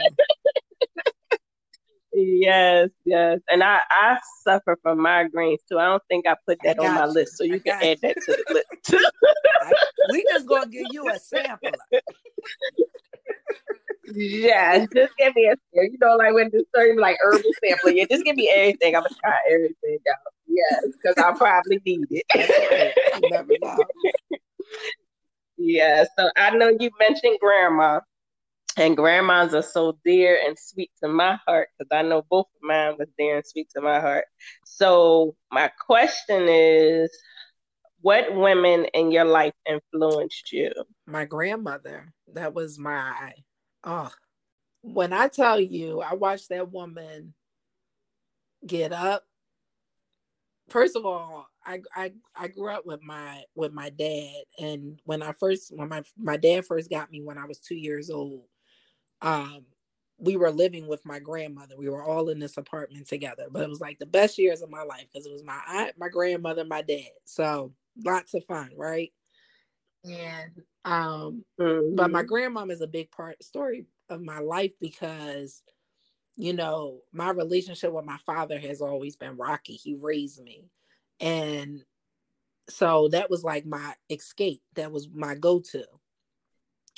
[2.13, 5.79] yes, yes, and I I suffer from migraines too.
[5.79, 7.11] I don't think I put that I on my you.
[7.11, 7.95] list, so you I can add you.
[8.01, 8.95] that to the list.
[10.11, 11.71] we just gonna give you a sample.
[14.13, 17.97] yeah, just give me a you know, like when the story like herbal sampling.
[17.97, 18.95] Yeah, just give me everything.
[18.95, 20.33] I'm gonna try everything out.
[20.47, 22.25] Yes, because I probably need it.
[25.61, 27.99] Yeah, so I know you mentioned grandma,
[28.77, 32.61] and grandmas are so dear and sweet to my heart because I know both of
[32.61, 34.23] mine was dear and sweet to my heart.
[34.63, 37.11] So my question is,
[37.99, 40.71] what women in your life influenced you?
[41.05, 42.13] My grandmother.
[42.33, 43.33] That was my
[43.83, 44.11] oh.
[44.81, 47.33] When I tell you, I watched that woman
[48.65, 49.25] get up.
[50.69, 55.21] First of all, I, I I grew up with my with my dad, and when
[55.21, 58.43] I first when my my dad first got me when I was two years old,
[59.21, 59.65] um,
[60.17, 61.75] we were living with my grandmother.
[61.77, 64.69] We were all in this apartment together, but it was like the best years of
[64.69, 67.11] my life because it was my aunt, my grandmother, my dad.
[67.25, 69.11] So lots of fun, right?
[70.03, 70.51] And
[70.85, 71.95] um, mm-hmm.
[71.95, 72.33] but my mm-hmm.
[72.33, 75.61] grandmom is a big part story of my life because
[76.35, 79.73] you know my relationship with my father has always been rocky.
[79.73, 80.65] He raised me
[81.19, 81.83] and
[82.69, 84.61] so that was like my escape.
[84.75, 85.83] That was my go to,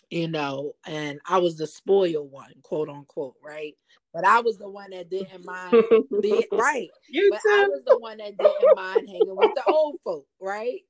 [0.10, 0.74] you know.
[0.86, 3.76] And I was the spoiled one, quote unquote, right?
[4.14, 5.84] But I was the one that didn't mind
[6.22, 6.90] being right.
[7.10, 7.50] You but too.
[7.50, 10.82] I was the one that didn't mind hanging with the old folk, right?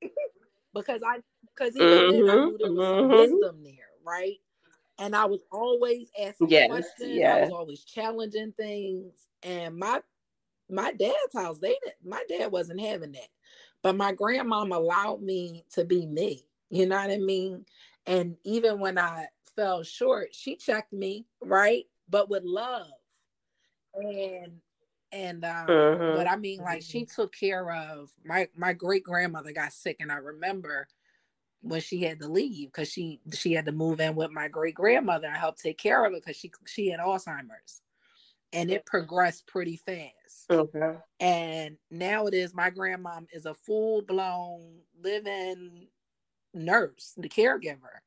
[0.73, 1.19] because I,
[1.55, 3.11] because even mm-hmm, then I knew there was mm-hmm.
[3.11, 4.37] some wisdom there, right?
[4.97, 7.11] And I was always asking yes, questions.
[7.11, 7.37] Yes.
[7.37, 9.13] I was always challenging things.
[9.43, 10.01] And my
[10.71, 13.29] my dad's house, they my dad wasn't having that.
[13.83, 16.45] But my grandmom allowed me to be me.
[16.69, 17.65] You know what I mean?
[18.05, 21.85] And even when I fell short, she checked me, right?
[22.09, 22.87] But with love.
[23.93, 24.61] And
[25.11, 26.13] and um, uh-huh.
[26.15, 30.11] but I mean like she took care of my my great grandmother got sick and
[30.11, 30.87] I remember
[31.61, 34.75] when she had to leave because she she had to move in with my great
[34.75, 37.81] grandmother and help take care of her because she she had Alzheimer's
[38.53, 40.49] and it progressed pretty fast.
[40.49, 40.95] Okay.
[41.19, 45.87] And now it is my grandmom is a full blown living
[46.53, 47.99] nurse, the caregiver.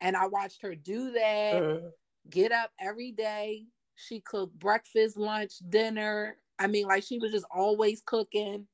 [0.00, 1.88] And I watched her do that, uh-huh.
[2.28, 3.66] get up every day.
[3.96, 6.36] She cooked breakfast, lunch, dinner.
[6.58, 8.66] I mean, like she was just always cooking,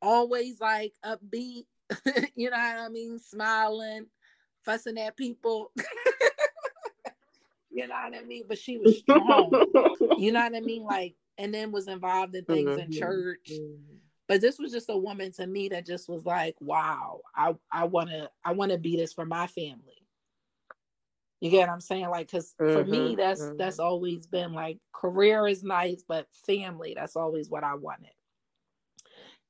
[0.00, 1.64] always like upbeat,
[2.34, 4.06] you know what I mean, smiling,
[4.64, 5.72] fussing at people.
[7.72, 8.44] you know what I mean?
[8.48, 9.50] But she was strong.
[10.18, 10.84] you know what I mean?
[10.84, 12.80] Like, and then was involved in things mm-hmm.
[12.80, 13.50] in church.
[13.50, 13.96] Mm-hmm.
[14.28, 17.84] But this was just a woman to me that just was like, wow, I, I
[17.84, 20.06] wanna I wanna be this for my family.
[21.40, 22.08] You get what I'm saying?
[22.08, 23.56] Like, because mm-hmm, for me, mm-hmm, that's mm-hmm.
[23.56, 28.12] that's always been like career is nice, but family, that's always what I wanted.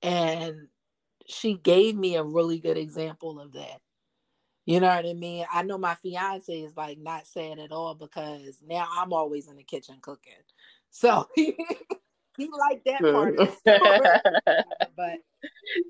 [0.00, 0.68] And
[1.28, 3.80] she gave me a really good example of that.
[4.64, 5.44] You know what I mean?
[5.52, 9.56] I know my fiance is like not sad at all because now I'm always in
[9.56, 10.32] the kitchen cooking.
[10.94, 11.56] So he,
[12.38, 14.60] liked that part of the story.
[14.94, 15.20] but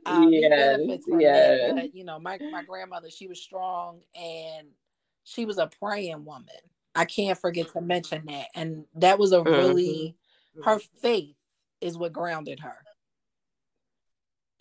[0.06, 1.72] um, yes, yes.
[1.74, 4.68] But, you know, my, my grandmother, she was strong and
[5.24, 6.54] she was a praying woman.
[6.94, 8.46] I can't forget to mention that.
[8.54, 9.50] And that was a mm-hmm.
[9.50, 10.16] really,
[10.56, 10.70] mm-hmm.
[10.70, 11.34] her faith
[11.80, 12.76] is what grounded her.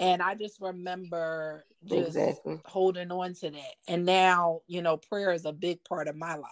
[0.02, 2.60] And I just remember just exactly.
[2.66, 3.76] holding on to that.
[3.88, 6.50] And now, you know, prayer is a big part of my life.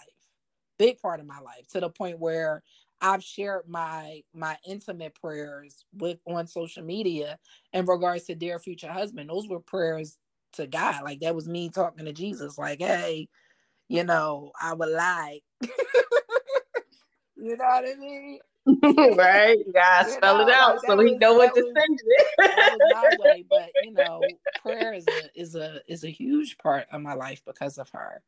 [0.77, 2.61] Big part of my life to the point where
[3.01, 7.39] I've shared my my intimate prayers with on social media
[7.73, 9.29] in regards to dear future husband.
[9.29, 10.17] Those were prayers
[10.53, 11.03] to God.
[11.03, 13.29] Like that was me talking to Jesus, like, hey,
[13.87, 15.43] you know, I would like.
[17.35, 18.39] you know what I mean?
[19.17, 21.99] right, you gotta spell know, it out like so he know what to was, send
[22.03, 22.17] you.
[22.37, 24.21] that was my way, but you know,
[24.61, 28.21] prayer is a is a is a huge part of my life because of her.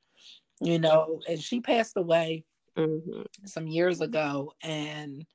[0.60, 2.43] You know, and she passed away
[2.77, 3.23] mm-hmm.
[3.45, 5.25] some years ago, and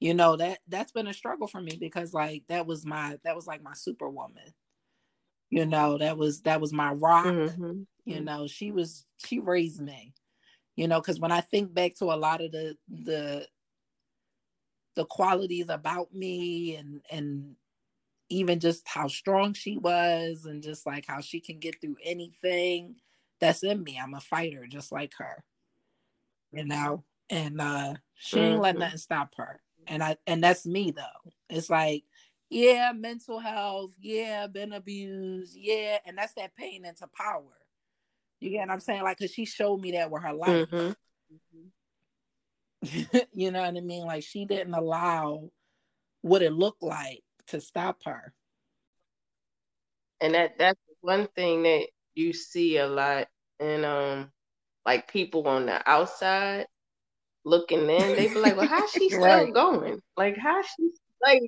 [0.00, 3.36] you know that that's been a struggle for me because like that was my that
[3.36, 4.54] was like my superwoman.
[5.50, 7.26] You know, that was that was my rock.
[7.26, 7.82] Mm-hmm.
[8.04, 8.24] You mm-hmm.
[8.24, 10.12] know, she was she raised me.
[10.76, 13.46] You know, because when I think back to a lot of the the
[14.96, 17.56] the qualities about me and and
[18.30, 22.96] even just how strong she was and just like how she can get through anything
[23.40, 23.98] that's in me.
[24.02, 25.44] I'm a fighter just like her.
[26.52, 27.04] You know?
[27.30, 28.62] And uh she ain't mm-hmm.
[28.62, 29.60] let nothing stop her.
[29.86, 31.32] And I and that's me though.
[31.50, 32.04] It's like
[32.50, 37.42] yeah, mental health, yeah, been abused, yeah, and that's that pain into power.
[38.40, 39.02] You get what I'm saying?
[39.02, 40.68] Like, cause she showed me that with her life.
[40.70, 40.92] Mm-hmm.
[43.32, 44.04] you know what I mean?
[44.04, 45.50] Like, she didn't allow
[46.22, 48.32] what it looked like to stop her.
[50.20, 53.28] And that that's one thing that you see a lot
[53.60, 54.30] in um
[54.86, 56.66] like people on the outside
[57.44, 59.52] looking in, they be like, Well, how's she still right.
[59.52, 60.00] going?
[60.16, 60.90] Like how she
[61.22, 61.42] like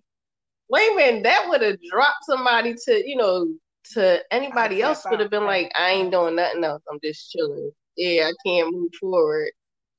[0.68, 3.48] wait a minute, that would have dropped somebody to, you know,
[3.92, 6.82] to anybody else would have been like, I ain't doing nothing else.
[6.90, 7.70] I'm just chilling.
[7.96, 9.52] Yeah, I can't move forward.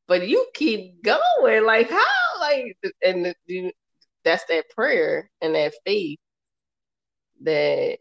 [0.08, 1.66] But you keep going.
[1.66, 2.04] Like how?
[2.40, 3.72] Like and the,
[4.24, 6.20] that's that prayer and that faith
[7.42, 7.98] that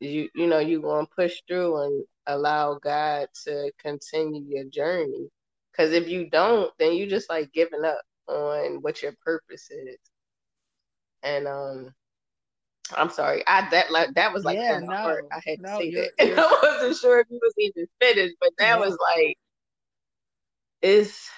[0.00, 5.28] you you know you're gonna push through and allow God to continue your journey.
[5.76, 9.98] Cause if you don't, then you just like giving up on what your purpose is.
[11.22, 11.94] And um
[12.96, 13.44] I'm sorry.
[13.46, 15.20] I that like that was like yeah, no.
[15.32, 16.10] I had no, to say that.
[16.26, 16.38] You're...
[16.38, 18.84] I wasn't sure if he was even finished, but that yeah.
[18.84, 19.36] was like
[20.82, 21.28] it's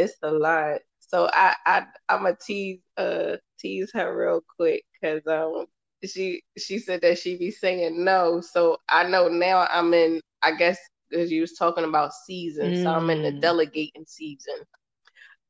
[0.00, 0.80] it's a lot.
[0.98, 5.66] So I I I'm gonna tease uh tease her real quick because um
[6.04, 8.40] she she said that she be saying no.
[8.40, 12.82] So I know now I'm in I guess because you was talking about season, mm.
[12.82, 13.40] so I'm in the mm.
[13.40, 14.54] delegating season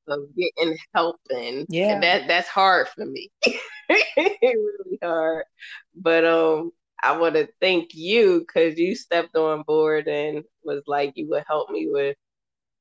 [0.08, 1.66] of getting helping.
[1.68, 3.30] Yeah, and that that's hard for me.
[4.16, 5.44] really hard.
[5.94, 11.12] But um, I want to thank you because you stepped on board and was like
[11.16, 12.16] you would help me with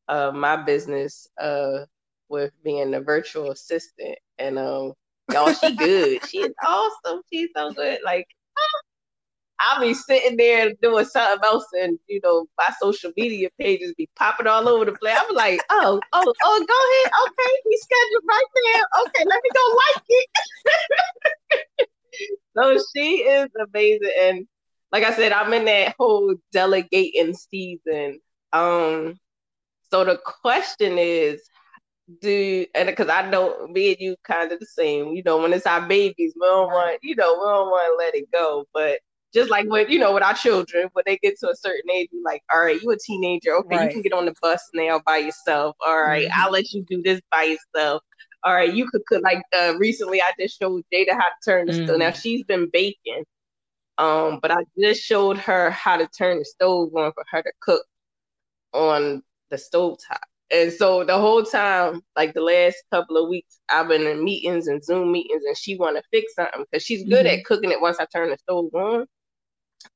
[0.10, 1.86] uh my business uh
[2.28, 4.94] with being a virtual assistant and um
[5.32, 8.28] y'all she good she is awesome she's so good like
[9.62, 14.08] I'll be sitting there doing something else, and you know, my social media pages be
[14.16, 15.18] popping all over the place.
[15.20, 17.12] I'm like, oh, oh, oh, go ahead.
[17.28, 18.84] Okay, we scheduled right there.
[19.06, 20.04] Okay, let me go like
[21.70, 21.90] it.
[22.58, 24.48] so she is amazing, and
[24.94, 28.22] like I said, I'm in that whole delegating season.
[28.54, 29.20] Um,
[29.92, 31.42] so the question is,
[32.22, 35.14] do and because I know me and you kind of the same.
[35.14, 38.06] You know, when it's our babies, we don't want, you know, we don't want to
[38.06, 39.00] let it go, but
[39.34, 42.10] just like with you know with our children when they get to a certain age
[42.12, 43.86] you're like all right you a teenager okay right.
[43.88, 46.42] you can get on the bus now by yourself all right, mm-hmm.
[46.42, 48.02] i'll let you do this by yourself
[48.44, 51.68] all right you could cook like uh, recently i just showed jada how to turn
[51.68, 51.86] the mm-hmm.
[51.86, 53.24] stove now she's been baking
[53.98, 57.52] um but i just showed her how to turn the stove on for her to
[57.62, 57.86] cook
[58.74, 60.22] on the stove top
[60.52, 64.68] And so the whole time, like the last couple of weeks, I've been in meetings
[64.68, 67.40] and Zoom meetings, and she want to fix something because she's good mm-hmm.
[67.40, 69.06] at cooking it once I turn the stove on.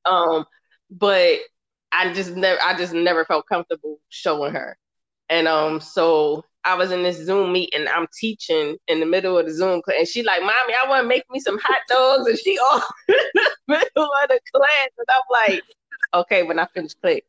[0.04, 0.44] Um,
[0.90, 1.40] but
[1.92, 4.76] I just never, I just never felt comfortable showing her.
[5.28, 7.86] And um, so I was in this Zoom meeting.
[7.88, 11.04] I'm teaching in the middle of the Zoom, class, and she like, "Mommy, I want
[11.04, 14.88] to make me some hot dogs," and she all in the middle of the class,
[14.98, 15.62] and I'm like,
[16.14, 17.24] "Okay," when I finish click,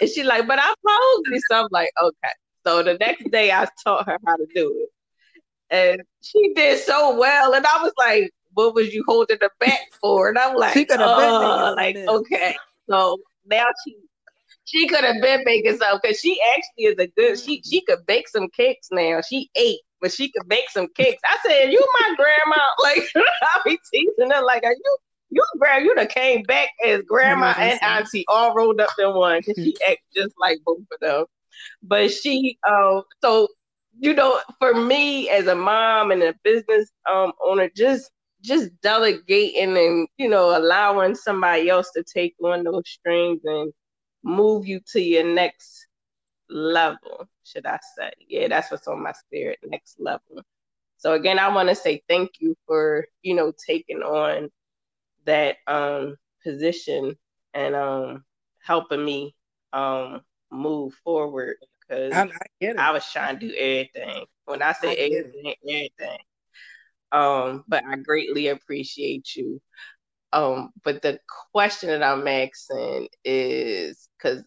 [0.00, 2.32] and she like, "But I posed me," so I'm like, "Okay."
[2.66, 4.90] So the next day, I taught her how to do it,
[5.74, 9.80] and she did so well, and I was like, "What was you holding her back
[10.00, 12.56] for?" And I'm like, she "Oh, like okay."
[12.88, 13.96] So now she
[14.64, 17.38] she could have been making some because she actually is a good.
[17.38, 19.20] She she could bake some cakes now.
[19.26, 21.20] She ate, but she could bake some cakes.
[21.24, 24.96] I said, "You my grandma?" Like I be teasing her, like, "Are you
[25.30, 25.84] you grandma?
[25.84, 29.74] You done came back as grandma and auntie all rolled up in one." Cause she
[29.88, 31.24] act just like both of them.
[31.82, 33.48] But she, um, so
[33.98, 38.10] you know, for me as a mom and a business um owner, just
[38.42, 43.72] just delegating and you know allowing somebody else to take on those strings and
[44.22, 45.86] move you to your next
[46.50, 48.12] level, should I say.
[48.28, 50.42] Yeah, that's what's on my spirit, next level.
[50.98, 54.50] So again, I want to say thank you for, you know, taking on
[55.28, 57.16] that um position
[57.54, 58.24] and um
[58.62, 59.34] helping me
[59.72, 60.20] um
[60.50, 62.30] move forward because I,
[62.62, 64.24] I, I, was trying to do everything.
[64.44, 66.18] When I say I everything, everything.
[67.12, 69.60] Um, but I greatly appreciate you
[70.32, 71.18] um, but the
[71.52, 74.42] question that I'm asking is because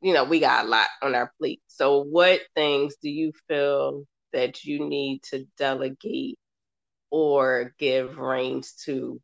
[0.00, 1.60] you know we got a lot on our plate.
[1.66, 6.38] So what things do you feel that you need to delegate
[7.10, 9.20] or give reins to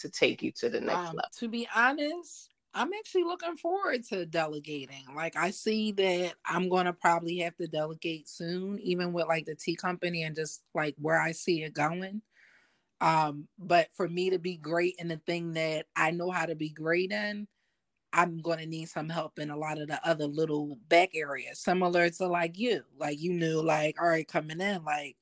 [0.00, 1.22] to take you to the next um, level?
[1.38, 5.04] To be honest, I'm actually looking forward to delegating.
[5.14, 9.54] Like I see that I'm gonna probably have to delegate soon, even with like the
[9.54, 12.22] tea company and just like where I see it going.
[13.00, 16.54] Um, but for me to be great in the thing that I know how to
[16.54, 17.48] be great in,
[18.12, 21.60] I'm going to need some help in a lot of the other little back areas,
[21.60, 22.82] similar to like you.
[22.98, 25.16] Like you knew, like, all right, coming in, like.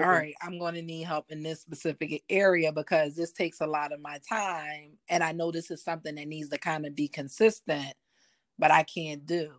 [0.00, 3.66] All right, I'm going to need help in this specific area because this takes a
[3.66, 4.98] lot of my time.
[5.08, 7.94] And I know this is something that needs to kind of be consistent,
[8.58, 9.52] but I can't do.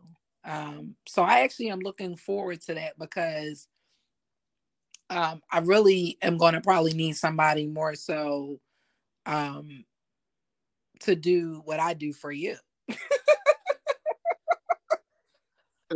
[0.44, 3.68] Um, so I actually am looking forward to that because
[5.10, 8.60] um, I really am going to probably need somebody more so
[9.26, 9.86] um,
[11.02, 12.56] to do what I do for you.
[15.92, 15.96] I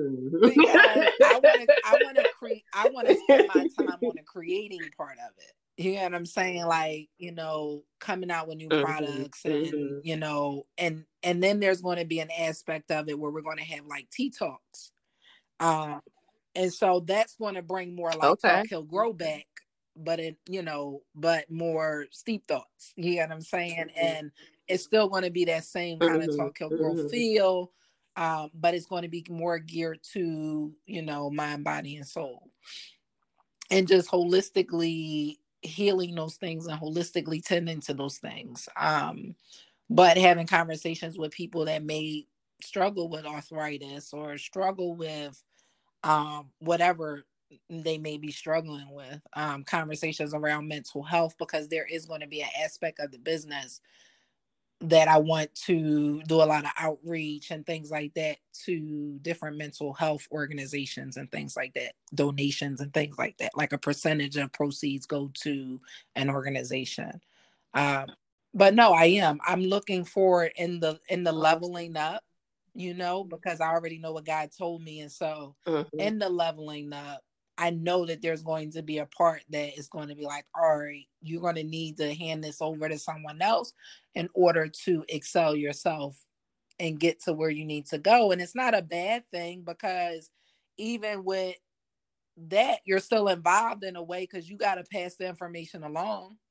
[2.02, 2.26] want to,
[2.74, 5.32] I want to create, I want to spend my time on the creating part of
[5.38, 5.84] it.
[5.84, 6.66] You know what I'm saying?
[6.66, 8.86] Like, you know, coming out with new mm-hmm.
[8.86, 10.00] products and, mm-hmm.
[10.04, 13.42] you know, and, and then there's going to be an aspect of it where we're
[13.42, 14.92] going to have like tea talks.
[15.60, 16.02] Um,
[16.56, 18.50] and so that's going to bring more like okay.
[18.50, 19.46] talk he'll grow back
[19.96, 24.06] but it you know but more steep thoughts you know what i'm saying mm-hmm.
[24.06, 24.32] and
[24.68, 26.30] it's still going to be that same kind mm-hmm.
[26.30, 27.08] of talk he'll grow mm-hmm.
[27.08, 27.72] feel
[28.16, 32.50] um, but it's going to be more geared to you know mind body and soul
[33.70, 38.68] and just holistically healing those things and holistically tending to those things.
[38.76, 39.36] Um,
[39.90, 42.26] but having conversations with people that may
[42.62, 45.42] struggle with arthritis or struggle with
[46.04, 47.24] um, whatever
[47.70, 52.28] they may be struggling with, um, conversations around mental health, because there is going to
[52.28, 53.80] be an aspect of the business
[54.84, 59.58] that I want to do a lot of outreach and things like that to different
[59.58, 63.52] mental health organizations and things like that, donations and things like that.
[63.56, 65.80] Like a percentage of proceeds go to
[66.16, 67.22] an organization.
[67.74, 68.08] Um,
[68.54, 69.40] but no, I am.
[69.48, 72.24] I'm looking forward in the in the leveling up
[72.76, 75.02] you know, because I already know what God told me.
[75.02, 76.00] And so mm-hmm.
[76.00, 77.22] in the leveling up,
[77.58, 80.46] I know that there's going to be a part that is going to be like,
[80.56, 83.74] all right, you're going to need to hand this over to someone else
[84.16, 86.18] in order to excel yourself
[86.80, 88.32] and get to where you need to go.
[88.32, 90.30] And it's not a bad thing because
[90.78, 91.56] even with
[92.50, 96.38] that, you're still involved in a way because you got to pass the information along.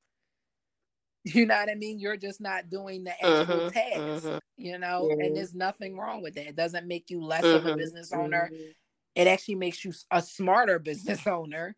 [1.25, 1.99] You know what I mean?
[1.99, 4.37] You're just not doing the actual mm-hmm, task, mm-hmm.
[4.57, 5.21] you know, mm-hmm.
[5.21, 6.49] and there's nothing wrong with that.
[6.49, 8.49] It doesn't make you less of a mm-hmm, business owner.
[8.53, 8.71] Mm-hmm.
[9.15, 11.75] It actually makes you a smarter business owner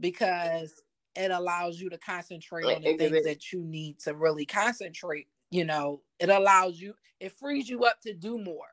[0.00, 0.72] because
[1.14, 5.26] it allows you to concentrate on the things that you need to really concentrate.
[5.50, 8.66] You know, it allows you, it frees you up to do more.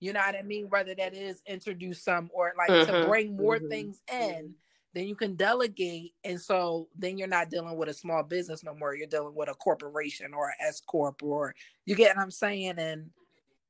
[0.00, 0.66] You know what I mean?
[0.68, 4.54] Whether that is introduce some or like to mm-hmm, bring more things in
[4.94, 8.74] then you can delegate and so then you're not dealing with a small business no
[8.74, 11.54] more you're dealing with a corporation or an s corp or
[11.84, 13.10] you get what i'm saying and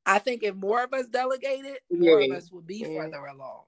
[0.06, 2.32] i think if more of us delegated more yeah.
[2.32, 2.96] of us would be yeah.
[2.96, 3.62] further along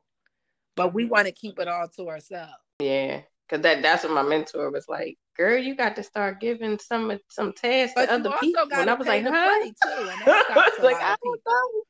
[0.80, 2.54] but we want to keep it all to ourselves.
[2.78, 5.18] Yeah, because that that's what my mentor was like.
[5.36, 8.66] Girl, you got to start giving some some tasks but to other people.
[8.72, 9.64] And I was like, huh?
[9.64, 11.82] Too, and was like, I don't know.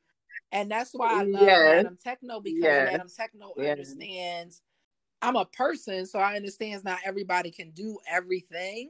[0.51, 1.83] And that's why I love yes.
[1.83, 2.91] Madam TechKnow because yes.
[2.91, 3.71] Madam TechKnow yes.
[3.71, 4.61] understands
[5.21, 8.89] I'm a person, so I understand not everybody can do everything.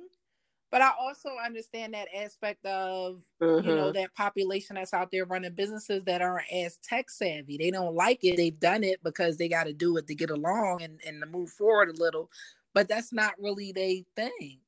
[0.72, 3.68] But I also understand that aspect of mm-hmm.
[3.68, 4.00] you know mm-hmm.
[4.00, 7.58] that population that's out there running businesses that aren't as tech savvy.
[7.58, 8.38] They don't like it.
[8.38, 11.28] They've done it because they got to do it to get along and, and to
[11.28, 12.32] move forward a little.
[12.74, 14.60] But that's not really their thing.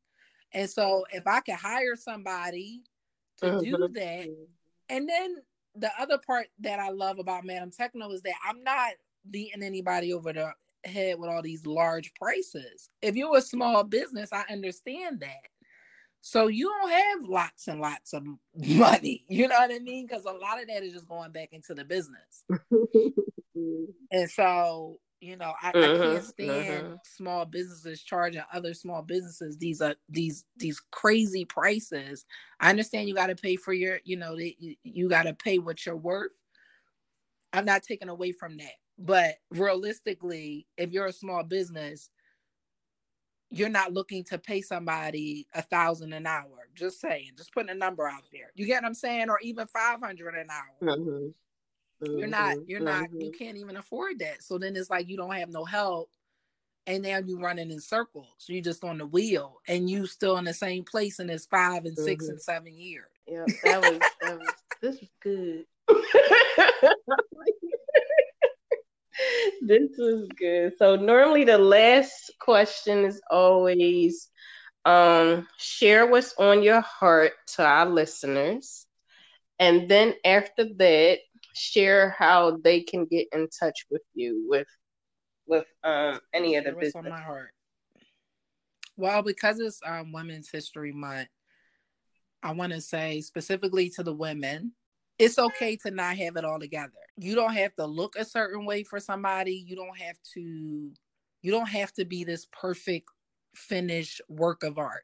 [0.51, 2.83] And so if I could hire somebody
[3.37, 3.63] to mm-hmm.
[3.63, 4.27] do that,
[4.89, 5.37] and then
[5.75, 8.91] the other part that I love about Madam TechKnow is that I'm not
[9.31, 10.51] beating anybody over the
[10.85, 12.89] head with all these large prices.
[13.01, 15.47] If you're a small business, I understand that.
[16.25, 18.23] So you don't have lots and lots of
[18.55, 19.25] money.
[19.27, 20.07] You know what I mean?
[20.07, 22.45] Because a lot of that is just going back into the business.
[24.09, 26.95] and so, you know, I, uh-huh, I can't mm-hmm, stand uh-huh.
[27.03, 32.25] small businesses charging other small businesses these are uh, these these crazy prices.
[32.61, 35.59] I understand you got to pay for your, you know, you, you got to pay
[35.59, 36.31] what you're worth.
[37.51, 38.75] I'm not taking away from that.
[38.97, 42.09] But realistically, if you're a small business,
[43.53, 46.67] you're not looking to pay somebody a thousand an hour.
[46.75, 48.51] Just saying, just putting a number out there.
[48.55, 50.95] You get what I'm saying, or even five hundred an hour.
[50.97, 52.17] Mm-hmm.
[52.17, 52.57] You're not.
[52.67, 53.13] You're mm-hmm.
[53.13, 53.21] not.
[53.21, 54.41] You can't even afford that.
[54.43, 56.09] So then it's like you don't have no help,
[56.87, 58.45] and now you're running in circles.
[58.47, 61.85] You're just on the wheel, and you still in the same place, and it's five
[61.85, 62.31] and 6 mm-hmm.
[62.31, 63.05] and seven years.
[63.27, 63.99] Yeah, that was.
[64.21, 65.65] that was this was good.
[69.61, 70.73] this is good.
[70.77, 74.29] So normally the last question is always
[74.85, 78.85] um, share what's on your heart to our listeners.
[79.59, 81.19] And then after that,
[81.55, 84.67] share how they can get in touch with you with
[85.45, 86.95] with um any of the business.
[86.95, 87.51] on my heart.
[88.97, 91.29] Well, because it's um Women's History Month,
[92.41, 94.73] I want to say specifically to the women
[95.23, 96.91] it's okay to not have it all together.
[97.17, 99.53] You don't have to look a certain way for somebody.
[99.53, 100.91] You don't have to
[101.41, 103.09] you don't have to be this perfect
[103.53, 105.03] finished work of art.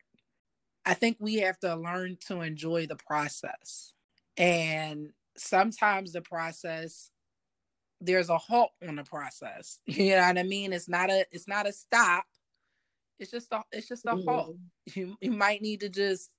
[0.86, 3.93] I think we have to learn to enjoy the process.
[4.38, 7.11] And sometimes the process
[8.01, 9.80] there's a halt on the process.
[9.88, 10.74] You know what I mean?
[10.74, 12.26] It's not a it's not a stop.
[13.20, 14.30] It's just a it's just a mm-hmm.
[14.30, 14.57] halt.
[14.95, 16.32] You you might need to just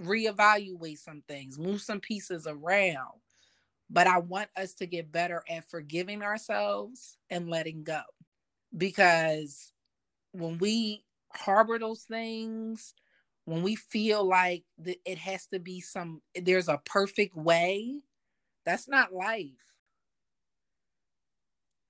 [0.00, 3.20] reevaluate some things, move some pieces around.
[3.90, 8.02] But I want us to get better at forgiving ourselves and letting go.
[8.76, 9.72] Because
[10.32, 12.94] when we harbor those things,
[13.44, 14.64] when we feel like
[15.04, 18.00] it has to be some, there's a perfect way,
[18.64, 19.52] that's not life.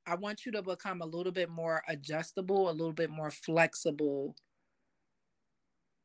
[0.07, 4.37] I want you to become a little bit more adjustable, a little bit more flexible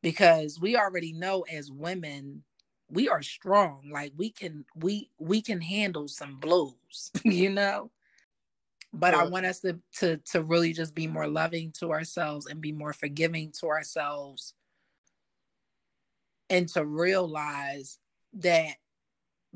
[0.02, 2.44] because we already know as women
[2.92, 7.92] we are strong like we can we we can handle some blows you know?
[8.94, 12.60] But i want us to to to really just be more loving to ourselves and
[12.60, 14.54] be more forgiving to ourselves
[16.50, 18.00] and to realize
[18.34, 18.76] that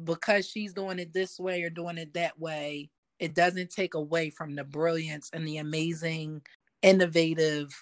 [0.01, 4.29] because she's doing it this way or doing it that way it doesn't take away
[4.29, 6.41] from the brilliance and the amazing
[6.81, 7.73] innovative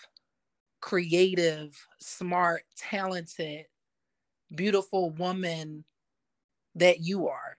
[0.84, 3.66] creative, smart, talented,
[4.56, 5.84] beautiful woman
[6.76, 7.58] that you are.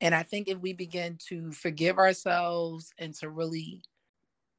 [0.00, 3.82] And I think if we begin to forgive ourselves and to really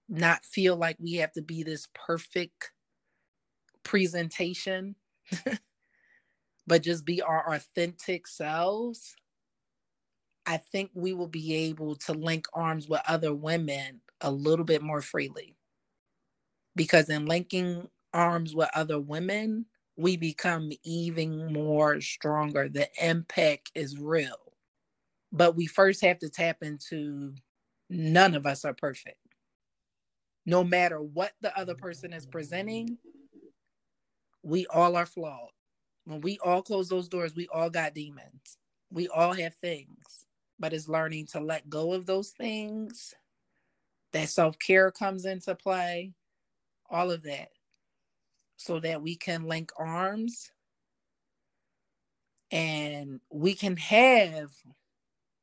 [0.07, 2.72] not feel like we have to be this perfect
[3.84, 4.95] presentation,
[6.68, 9.16] but just be our authentic selves,
[10.45, 14.82] I think we will be able to link arms with other women a little bit
[14.82, 15.55] more freely
[16.76, 19.66] because in linking arms with other women,
[19.98, 22.70] we become even more stronger.
[22.70, 24.38] The impact is real.
[25.32, 27.36] But we first have to tap into
[27.89, 29.18] none of us are perfect.
[30.46, 32.98] No matter what the other person is presenting,
[34.44, 35.52] we all are flawed.
[36.06, 38.58] When we all close those doors, we all got demons.
[38.92, 40.26] We all have things,
[40.60, 43.14] but it's learning to let go of those things.
[44.14, 46.14] That self care comes into play
[46.89, 47.50] all of that,
[48.62, 50.51] so that we can link arms
[52.51, 54.51] and we can have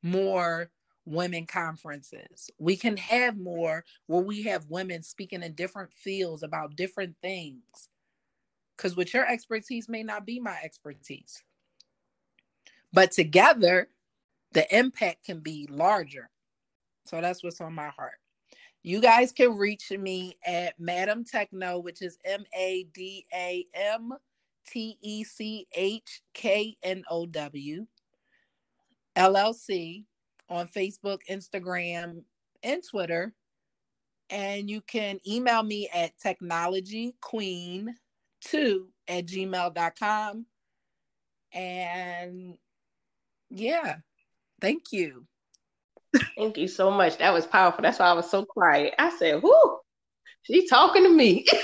[0.05, 0.71] more
[1.05, 2.51] women conferences.
[2.59, 7.89] We can have more where we have women speaking in different fields about different things.
[8.77, 11.43] Because what your expertise may not be my expertise.
[12.93, 13.89] But together,
[14.53, 16.31] the impact can be larger.
[17.05, 18.21] So that's what's on my heart.
[18.83, 24.13] You guys can reach me at Madam TechKnow, which is M A D A M
[24.67, 27.87] T E C H K N O W
[29.19, 30.05] LLC
[30.49, 32.23] on Facebook, Instagram,
[32.63, 33.35] and Twitter.
[34.31, 37.95] And you can email me at technologyqueen2
[39.09, 40.47] at gmail.com.
[41.53, 42.59] And
[43.51, 43.97] yeah,
[44.61, 45.27] thank you.
[46.37, 47.19] Thank you so much.
[47.19, 47.83] That was powerful.
[47.83, 48.95] That's why I was so quiet.
[48.99, 49.79] I said, whoo,
[50.43, 51.47] she's talking to me.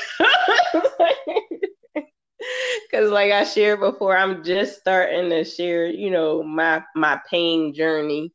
[2.93, 7.75] Cause like I shared before, I'm just starting to share, you know, my my pain
[7.75, 8.33] journey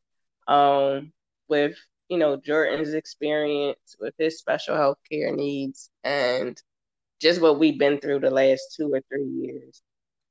[0.48, 1.12] um
[1.48, 1.76] with,
[2.08, 6.60] you know, Jordan's experience with his special health care needs and
[7.20, 9.82] just what we've been through the last two or three years.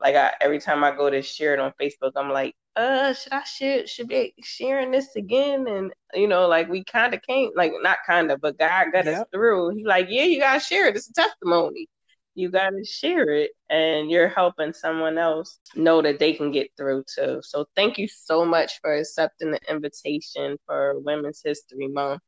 [0.01, 3.34] Like I every time I go to share it on Facebook, I'm like, uh, should
[3.34, 5.67] I share should be sharing this again?
[5.67, 9.05] And you know, like we kind of came, like not kind of, but God got
[9.05, 9.21] yep.
[9.21, 9.75] us through.
[9.75, 10.95] He's like, yeah, you gotta share it.
[10.95, 11.88] It's a testimony.
[12.36, 17.03] You gotta share it, and you're helping someone else know that they can get through
[17.13, 17.41] too.
[17.43, 22.21] So thank you so much for accepting the invitation for Women's History Month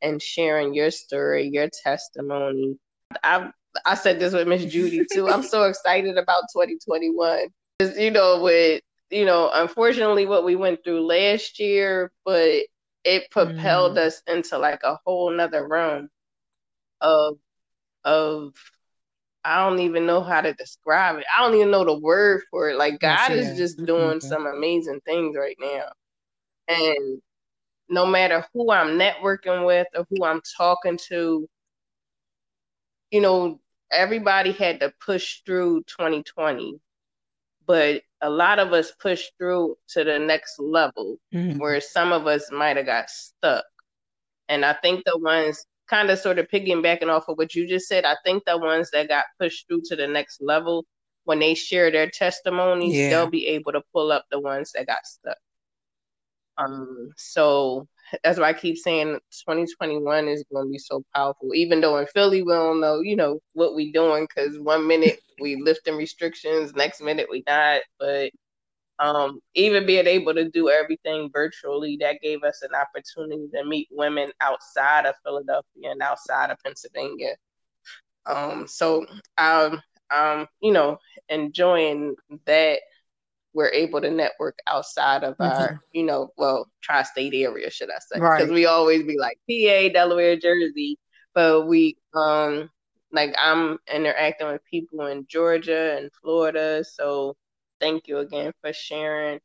[0.00, 2.78] and sharing your story, your testimony.
[3.22, 3.50] I
[3.84, 5.28] I said this with Miss Judy too.
[5.28, 7.48] I'm so excited about 2021.
[7.98, 8.80] You know, with
[9.10, 12.62] you know, unfortunately, what we went through last year, but
[13.04, 14.06] it propelled mm.
[14.06, 16.08] us into like a whole nother realm
[17.00, 17.36] of
[18.04, 18.54] of
[19.44, 21.24] I don't even know how to describe it.
[21.34, 22.76] I don't even know the word for it.
[22.76, 25.86] Like God is just doing some amazing things right now.
[26.68, 27.22] And
[27.88, 31.48] no matter who I'm networking with or who I'm talking to,
[33.10, 36.78] you know, everybody had to push through 2020
[37.70, 41.56] but a lot of us pushed through to the next level mm-hmm.
[41.60, 43.64] where some of us might have got stuck.
[44.48, 47.86] And I think the ones kind of sort of piggybacking off of what you just
[47.86, 50.84] said, I think the ones that got pushed through to the next level,
[51.26, 53.10] when they share their testimonies, yeah.
[53.10, 55.38] they'll be able to pull up the ones that got stuck.
[56.58, 57.86] Um, so
[58.24, 61.54] that's why I keep saying 2021 is going to be so powerful.
[61.54, 65.20] Even though in Philly we don't know, you know, what we doing because one minute
[65.40, 67.82] we lifting restrictions, next minute we not.
[67.98, 68.30] But
[68.98, 73.88] um, even being able to do everything virtually, that gave us an opportunity to meet
[73.90, 77.34] women outside of Philadelphia and outside of Pennsylvania.
[78.26, 79.06] Um, so
[79.38, 79.80] I'm,
[80.10, 80.98] um, you know,
[81.30, 82.80] enjoying that
[83.52, 85.42] we're able to network outside of mm-hmm.
[85.42, 88.16] our, you know, well, tri-state area, should I say?
[88.16, 88.50] Because right.
[88.50, 90.98] we always be like PA, Delaware, Jersey,
[91.34, 92.70] but we, um,
[93.12, 96.84] like I'm interacting with people in Georgia and Florida.
[96.84, 97.36] So
[97.80, 99.40] thank you again for sharing.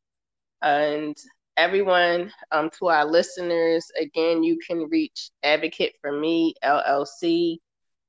[0.62, 1.18] And
[1.58, 7.58] everyone, um, to our listeners, again, you can reach Advocate for Me LLC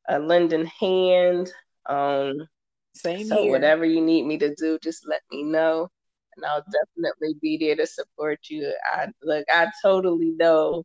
[0.08, 1.52] a lending hand.
[1.86, 2.48] Um
[2.94, 3.50] same so here.
[3.50, 5.88] whatever you need me to do, just let me know.
[6.36, 8.72] And I'll definitely be there to support you.
[8.84, 10.84] I look, I totally know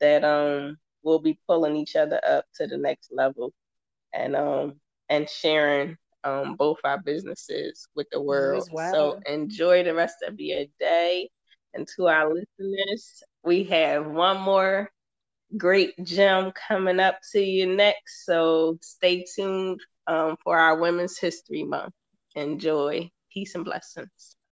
[0.00, 3.52] that um we'll be pulling each other up to the next level
[4.12, 4.74] and um
[5.08, 8.68] and sharing um both our businesses with the world.
[8.72, 8.92] Well.
[8.92, 11.28] So enjoy the rest of your day.
[11.74, 14.90] And to our listeners, we have one more
[15.56, 18.24] great gem coming up to you next.
[18.24, 21.94] So stay tuned um, for our Women's History Month.
[22.36, 23.10] Enjoy.
[23.34, 24.37] Peace and blessings.